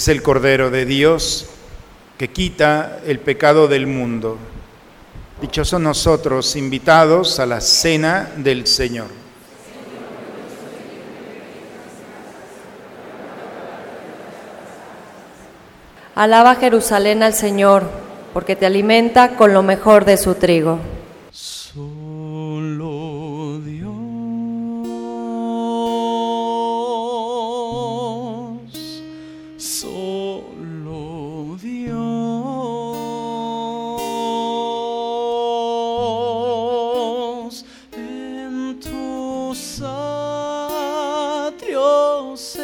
Es 0.04 0.08
el 0.08 0.22
Cordero 0.22 0.70
de 0.70 0.84
Dios 0.84 1.46
que 2.18 2.28
quita 2.28 2.98
el 3.06 3.20
pecado 3.20 3.68
del 3.68 3.86
mundo. 3.86 4.36
Dichosos 5.40 5.80
nosotros 5.80 6.56
invitados 6.56 7.40
a 7.40 7.46
la 7.46 7.62
cena 7.62 8.30
del 8.36 8.66
Señor. 8.66 9.06
Alaba 16.14 16.56
Jerusalén 16.56 17.22
al 17.22 17.32
Señor, 17.32 17.84
porque 18.34 18.56
te 18.56 18.66
alimenta 18.66 19.36
con 19.36 19.54
lo 19.54 19.62
mejor 19.62 20.04
de 20.04 20.18
su 20.18 20.34
trigo. 20.34 20.80
so 42.36 42.63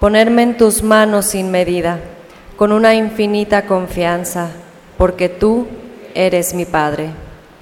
ponerme 0.00 0.42
en 0.42 0.56
tus 0.56 0.82
manos 0.82 1.26
sin 1.26 1.50
medida, 1.50 2.00
con 2.56 2.72
una 2.72 2.94
infinita 2.94 3.66
confianza, 3.66 4.50
porque 4.96 5.28
tú 5.28 5.66
eres 6.14 6.54
mi 6.54 6.64
Padre. 6.64 7.10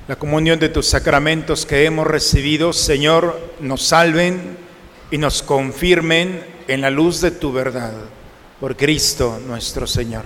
La 0.09 0.17
comunión 0.17 0.59
de 0.59 0.69
tus 0.69 0.87
sacramentos 0.87 1.67
que 1.67 1.85
hemos 1.85 2.07
recibido, 2.07 2.73
Señor, 2.73 3.39
nos 3.61 3.83
salven 3.83 4.57
y 5.11 5.19
nos 5.19 5.43
confirmen 5.43 6.45
en 6.69 6.81
la 6.81 6.91
luz 6.91 7.21
de 7.21 7.31
tu 7.31 7.53
verdad. 7.53 7.93
Por 8.61 8.77
Cristo 8.77 9.39
nuestro 9.47 9.87
Señor. 9.87 10.23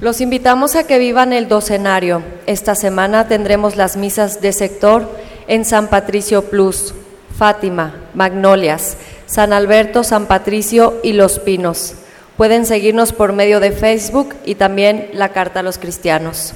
Los 0.00 0.20
invitamos 0.20 0.76
a 0.76 0.86
que 0.86 0.98
vivan 0.98 1.32
el 1.32 1.48
docenario. 1.48 2.22
Esta 2.46 2.76
semana 2.76 3.26
tendremos 3.26 3.74
las 3.74 3.96
misas 3.96 4.40
de 4.40 4.52
sector 4.52 5.10
en 5.48 5.64
San 5.64 5.88
Patricio 5.88 6.44
Plus, 6.44 6.94
Fátima, 7.36 7.94
Magnolias, 8.14 8.96
San 9.28 9.52
Alberto, 9.52 10.04
San 10.04 10.24
Patricio 10.24 10.94
y 11.02 11.12
Los 11.12 11.38
Pinos. 11.38 11.92
Pueden 12.38 12.64
seguirnos 12.64 13.12
por 13.12 13.34
medio 13.34 13.60
de 13.60 13.72
Facebook 13.72 14.34
y 14.46 14.54
también 14.54 15.10
la 15.12 15.28
Carta 15.28 15.60
a 15.60 15.62
los 15.62 15.76
Cristianos. 15.76 16.54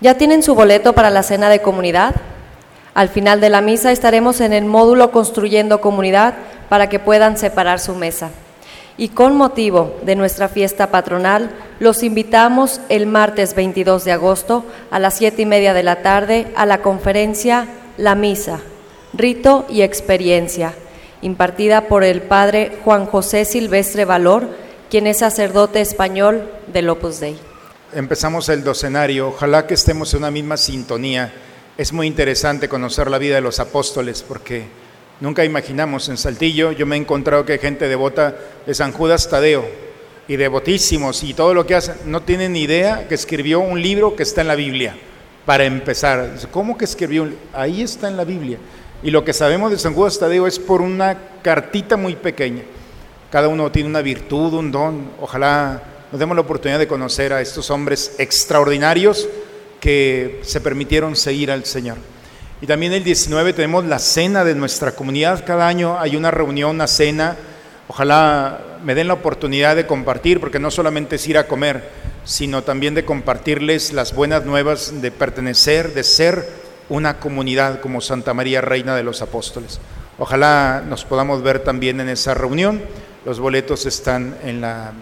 ¿Ya 0.00 0.14
tienen 0.18 0.42
su 0.42 0.56
boleto 0.56 0.92
para 0.92 1.08
la 1.08 1.22
cena 1.22 1.48
de 1.48 1.62
comunidad? 1.62 2.16
Al 2.94 3.08
final 3.08 3.40
de 3.40 3.48
la 3.48 3.60
misa 3.60 3.92
estaremos 3.92 4.40
en 4.40 4.52
el 4.52 4.64
módulo 4.64 5.12
Construyendo 5.12 5.80
Comunidad 5.80 6.34
para 6.68 6.88
que 6.88 6.98
puedan 6.98 7.38
separar 7.38 7.78
su 7.78 7.94
mesa. 7.94 8.30
Y 8.98 9.10
con 9.10 9.36
motivo 9.36 9.94
de 10.02 10.16
nuestra 10.16 10.48
fiesta 10.48 10.90
patronal, 10.90 11.50
los 11.78 12.02
invitamos 12.02 12.80
el 12.88 13.06
martes 13.06 13.54
22 13.54 14.04
de 14.04 14.10
agosto 14.10 14.64
a 14.90 14.98
las 14.98 15.14
siete 15.14 15.42
y 15.42 15.46
media 15.46 15.74
de 15.74 15.84
la 15.84 16.02
tarde 16.02 16.48
a 16.56 16.66
la 16.66 16.82
conferencia 16.82 17.68
La 17.98 18.16
Misa, 18.16 18.58
Rito 19.14 19.64
y 19.68 19.82
Experiencia, 19.82 20.74
impartida 21.22 21.88
por 21.88 22.04
el 22.04 22.22
padre 22.22 22.78
Juan 22.84 23.06
José 23.06 23.44
Silvestre 23.44 24.04
Valor, 24.04 24.48
quien 24.90 25.06
es 25.06 25.18
sacerdote 25.18 25.80
español 25.80 26.50
del 26.72 26.88
Opus 26.90 27.20
Dei. 27.20 27.38
Empezamos 27.94 28.48
el 28.48 28.64
docenario, 28.64 29.28
ojalá 29.28 29.66
que 29.66 29.74
estemos 29.74 30.12
en 30.14 30.18
una 30.20 30.30
misma 30.30 30.56
sintonía. 30.56 31.32
Es 31.78 31.92
muy 31.92 32.06
interesante 32.06 32.68
conocer 32.68 33.10
la 33.10 33.18
vida 33.18 33.36
de 33.36 33.40
los 33.40 33.60
apóstoles 33.60 34.22
porque 34.26 34.64
nunca 35.20 35.44
imaginamos 35.44 36.08
en 36.08 36.16
Saltillo, 36.18 36.72
yo 36.72 36.86
me 36.86 36.96
he 36.96 36.98
encontrado 36.98 37.44
que 37.44 37.52
hay 37.54 37.58
gente 37.58 37.88
devota 37.88 38.34
de 38.66 38.74
San 38.74 38.92
Judas 38.92 39.28
Tadeo 39.28 39.64
y 40.28 40.36
devotísimos 40.36 41.22
y 41.22 41.34
todo 41.34 41.54
lo 41.54 41.66
que 41.66 41.74
hacen, 41.74 41.94
no 42.06 42.22
tienen 42.22 42.52
ni 42.52 42.62
idea 42.62 43.08
que 43.08 43.14
escribió 43.14 43.60
un 43.60 43.80
libro 43.80 44.14
que 44.16 44.22
está 44.22 44.40
en 44.42 44.48
la 44.48 44.54
Biblia, 44.54 44.94
para 45.44 45.64
empezar. 45.64 46.30
¿Cómo 46.50 46.78
que 46.78 46.84
escribió? 46.84 47.24
un- 47.24 47.36
Ahí 47.52 47.82
está 47.82 48.08
en 48.08 48.16
la 48.16 48.24
Biblia. 48.24 48.58
Y 49.02 49.10
lo 49.10 49.24
que 49.24 49.32
sabemos 49.32 49.72
de 49.72 49.78
San 49.78 49.94
Judas 49.94 50.20
es 50.22 50.58
por 50.60 50.80
una 50.80 51.18
cartita 51.42 51.96
muy 51.96 52.14
pequeña. 52.14 52.62
Cada 53.30 53.48
uno 53.48 53.72
tiene 53.72 53.88
una 53.88 54.00
virtud, 54.00 54.54
un 54.54 54.70
don. 54.70 55.10
Ojalá 55.20 55.82
nos 56.12 56.18
demos 56.20 56.36
la 56.36 56.42
oportunidad 56.42 56.78
de 56.78 56.86
conocer 56.86 57.32
a 57.32 57.40
estos 57.40 57.70
hombres 57.70 58.14
extraordinarios 58.18 59.28
que 59.80 60.40
se 60.44 60.60
permitieron 60.60 61.16
seguir 61.16 61.50
al 61.50 61.64
Señor. 61.64 61.96
Y 62.60 62.66
también 62.68 62.92
el 62.92 63.02
19 63.02 63.54
tenemos 63.54 63.84
la 63.86 63.98
cena 63.98 64.44
de 64.44 64.54
nuestra 64.54 64.92
comunidad. 64.92 65.44
Cada 65.44 65.66
año 65.66 65.98
hay 65.98 66.14
una 66.14 66.30
reunión, 66.30 66.76
una 66.76 66.86
cena. 66.86 67.36
Ojalá 67.88 68.78
me 68.84 68.94
den 68.94 69.08
la 69.08 69.14
oportunidad 69.14 69.74
de 69.74 69.86
compartir, 69.86 70.38
porque 70.38 70.60
no 70.60 70.70
solamente 70.70 71.16
es 71.16 71.26
ir 71.26 71.38
a 71.38 71.48
comer, 71.48 71.88
sino 72.24 72.62
también 72.62 72.94
de 72.94 73.04
compartirles 73.04 73.92
las 73.92 74.14
buenas 74.14 74.44
nuevas 74.44 75.02
de 75.02 75.10
pertenecer, 75.10 75.92
de 75.92 76.04
ser 76.04 76.61
una 76.92 77.18
comunidad 77.18 77.80
como 77.80 78.02
Santa 78.02 78.34
María, 78.34 78.60
Reina 78.60 78.94
de 78.94 79.02
los 79.02 79.22
Apóstoles. 79.22 79.80
Ojalá 80.18 80.84
nos 80.86 81.06
podamos 81.06 81.42
ver 81.42 81.60
también 81.60 82.00
en 82.00 82.10
esa 82.10 82.34
reunión. 82.34 82.82
Los 83.24 83.40
boletos 83.40 83.86
están 83.86 84.36
en 84.44 84.60
la, 84.60 84.92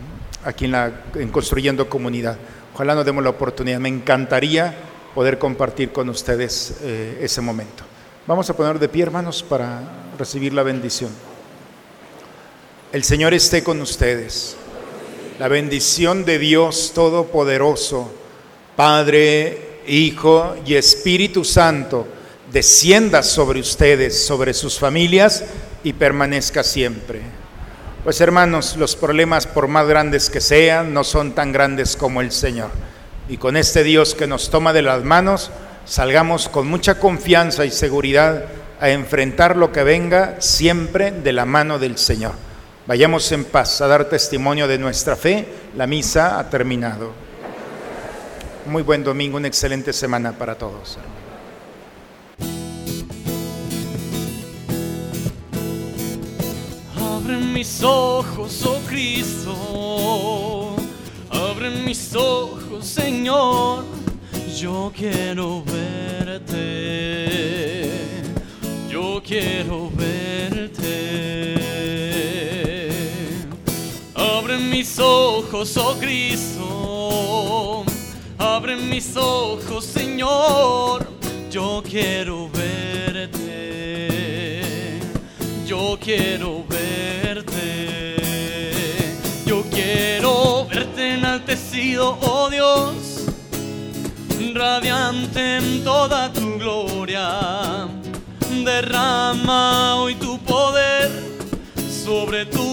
aquí 0.45 0.67
en, 0.67 0.71
la, 0.71 1.03
en 1.17 1.31
Construyendo 1.31 1.89
Comunidad. 1.89 2.37
Ojalá 2.75 2.95
nos 2.95 3.05
demos 3.05 3.25
la 3.25 3.31
oportunidad. 3.31 3.81
Me 3.81 3.89
encantaría 3.89 4.73
poder 5.17 5.41
compartir 5.41 5.91
con 5.91 6.09
ustedes 6.09 6.77
eh, 6.83 7.19
ese 7.23 7.41
momento. 7.41 7.83
Vamos 8.25 8.49
a 8.49 8.57
poner 8.57 8.79
de 8.79 8.89
pie, 8.89 9.03
hermanos, 9.03 9.43
para 9.43 9.83
recibir 10.17 10.55
la 10.55 10.63
bendición. 10.63 11.11
El 12.93 13.03
Señor 13.03 13.35
esté 13.35 13.65
con 13.65 13.81
ustedes. 13.81 14.57
La 15.41 15.49
bendición 15.49 16.25
de 16.25 16.39
Dios 16.39 16.93
Todopoderoso, 16.95 18.13
Padre, 18.77 19.70
Hijo 19.87 20.57
y 20.67 20.75
Espíritu 20.75 21.45
Santo, 21.45 22.07
descienda 22.53 23.23
sobre 23.23 23.61
ustedes, 23.61 24.27
sobre 24.27 24.55
sus 24.55 24.79
familias 24.79 25.45
y 25.85 25.93
permanezca 25.93 26.63
siempre. 26.63 27.21
Pues 28.05 28.21
hermanos, 28.21 28.77
los 28.77 28.97
problemas, 28.97 29.47
por 29.47 29.69
más 29.69 29.87
grandes 29.87 30.31
que 30.31 30.41
sean, 30.41 30.95
no 30.95 31.05
son 31.05 31.33
tan 31.33 31.53
grandes 31.53 31.97
como 31.97 32.21
el 32.21 32.33
Señor. 32.33 32.71
Y 33.29 33.37
con 33.37 33.57
este 33.57 33.85
Dios 33.85 34.15
que 34.15 34.27
nos 34.27 34.51
toma 34.51 34.73
de 34.73 34.83
las 34.83 35.05
manos, 35.05 35.51
salgamos 35.85 36.49
con 36.49 36.67
mucha 36.67 36.99
confianza 36.99 37.65
y 37.65 37.71
seguridad 37.71 38.47
a 38.81 38.91
enfrentar 38.91 39.57
lo 39.57 39.71
que 39.71 39.85
venga 39.85 40.37
siempre 40.41 41.11
de 41.11 41.33
la 41.33 41.45
mano 41.45 41.79
del 41.79 41.99
Señor. 41.99 42.33
Vayamos 42.87 43.31
en 43.33 43.45
paz 43.45 43.81
a 43.83 43.87
dar 43.87 44.07
testimonio 44.07 44.67
de 44.67 44.79
nuestra 44.79 45.15
fe. 45.15 45.47
La 45.77 45.87
misa 45.87 46.39
ha 46.39 46.49
terminado. 46.49 47.13
Muy 48.67 48.83
buen 48.83 49.03
domingo, 49.03 49.39
una 49.39 49.49
excelente 49.49 49.93
semana 49.93 50.33
para 50.33 50.57
todos. 50.57 50.99
Abre 56.97 57.37
mis 57.39 57.83
ojos, 57.83 58.65
oh 58.67 58.79
Cristo. 58.87 60.77
Abre 61.31 61.71
mis 61.71 62.15
ojos, 62.15 62.87
Señor. 62.87 63.85
Yo 64.57 64.93
quiero 64.95 65.65
verte. 65.65 67.31
Yo 68.91 69.23
quiero 69.25 69.91
verte. 69.91 71.57
Abre 74.15 74.59
mis 74.59 74.99
ojos, 74.99 75.77
oh 75.79 75.97
Cristo. 75.99 76.60
Abre 78.71 78.83
mis 78.85 79.17
ojos, 79.17 79.85
Señor. 79.85 81.05
Yo 81.51 81.83
quiero 81.85 82.49
verte. 82.51 83.41
Yo 85.67 85.99
quiero 86.01 86.65
verte. 86.69 88.17
Yo 89.45 89.65
quiero 89.71 90.67
verte 90.67 91.15
enaltecido, 91.15 92.17
oh 92.21 92.49
Dios, 92.49 93.27
radiante 94.55 95.57
en 95.57 95.83
toda 95.83 96.33
tu 96.33 96.57
gloria. 96.57 97.89
Derrama 98.65 99.97
hoy 99.97 100.15
tu 100.15 100.39
poder 100.39 101.11
sobre 102.05 102.47
tu 102.47 102.70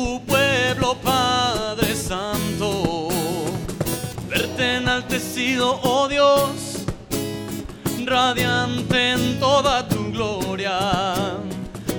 oh 5.84 6.08
Dios, 6.08 6.86
radiante 8.06 9.14
en 9.14 9.40
toda 9.40 9.88
tu 9.88 10.12
gloria. 10.12 11.38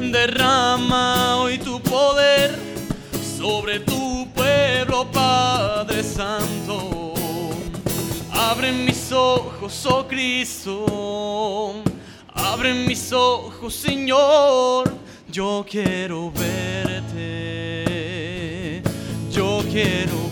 Derrama 0.01 1.37
hoy 1.39 1.59
tu 1.59 1.81
poder 1.81 2.57
sobre 3.37 3.81
tu 3.81 4.29
pueblo, 4.35 5.11
Padre 5.11 6.05
Santo. 6.05 7.15
Abre 8.33 8.71
mis 8.73 9.11
ojos, 9.11 9.85
oh 9.87 10.07
Cristo. 10.07 11.75
Abre 12.35 12.73
mis 12.73 13.13
ojos, 13.13 13.75
Señor. 13.75 14.93
Yo 15.31 15.67
quiero 15.69 16.31
verte. 16.31 17.19
Yo 19.31 19.61
quiero 19.71 20.28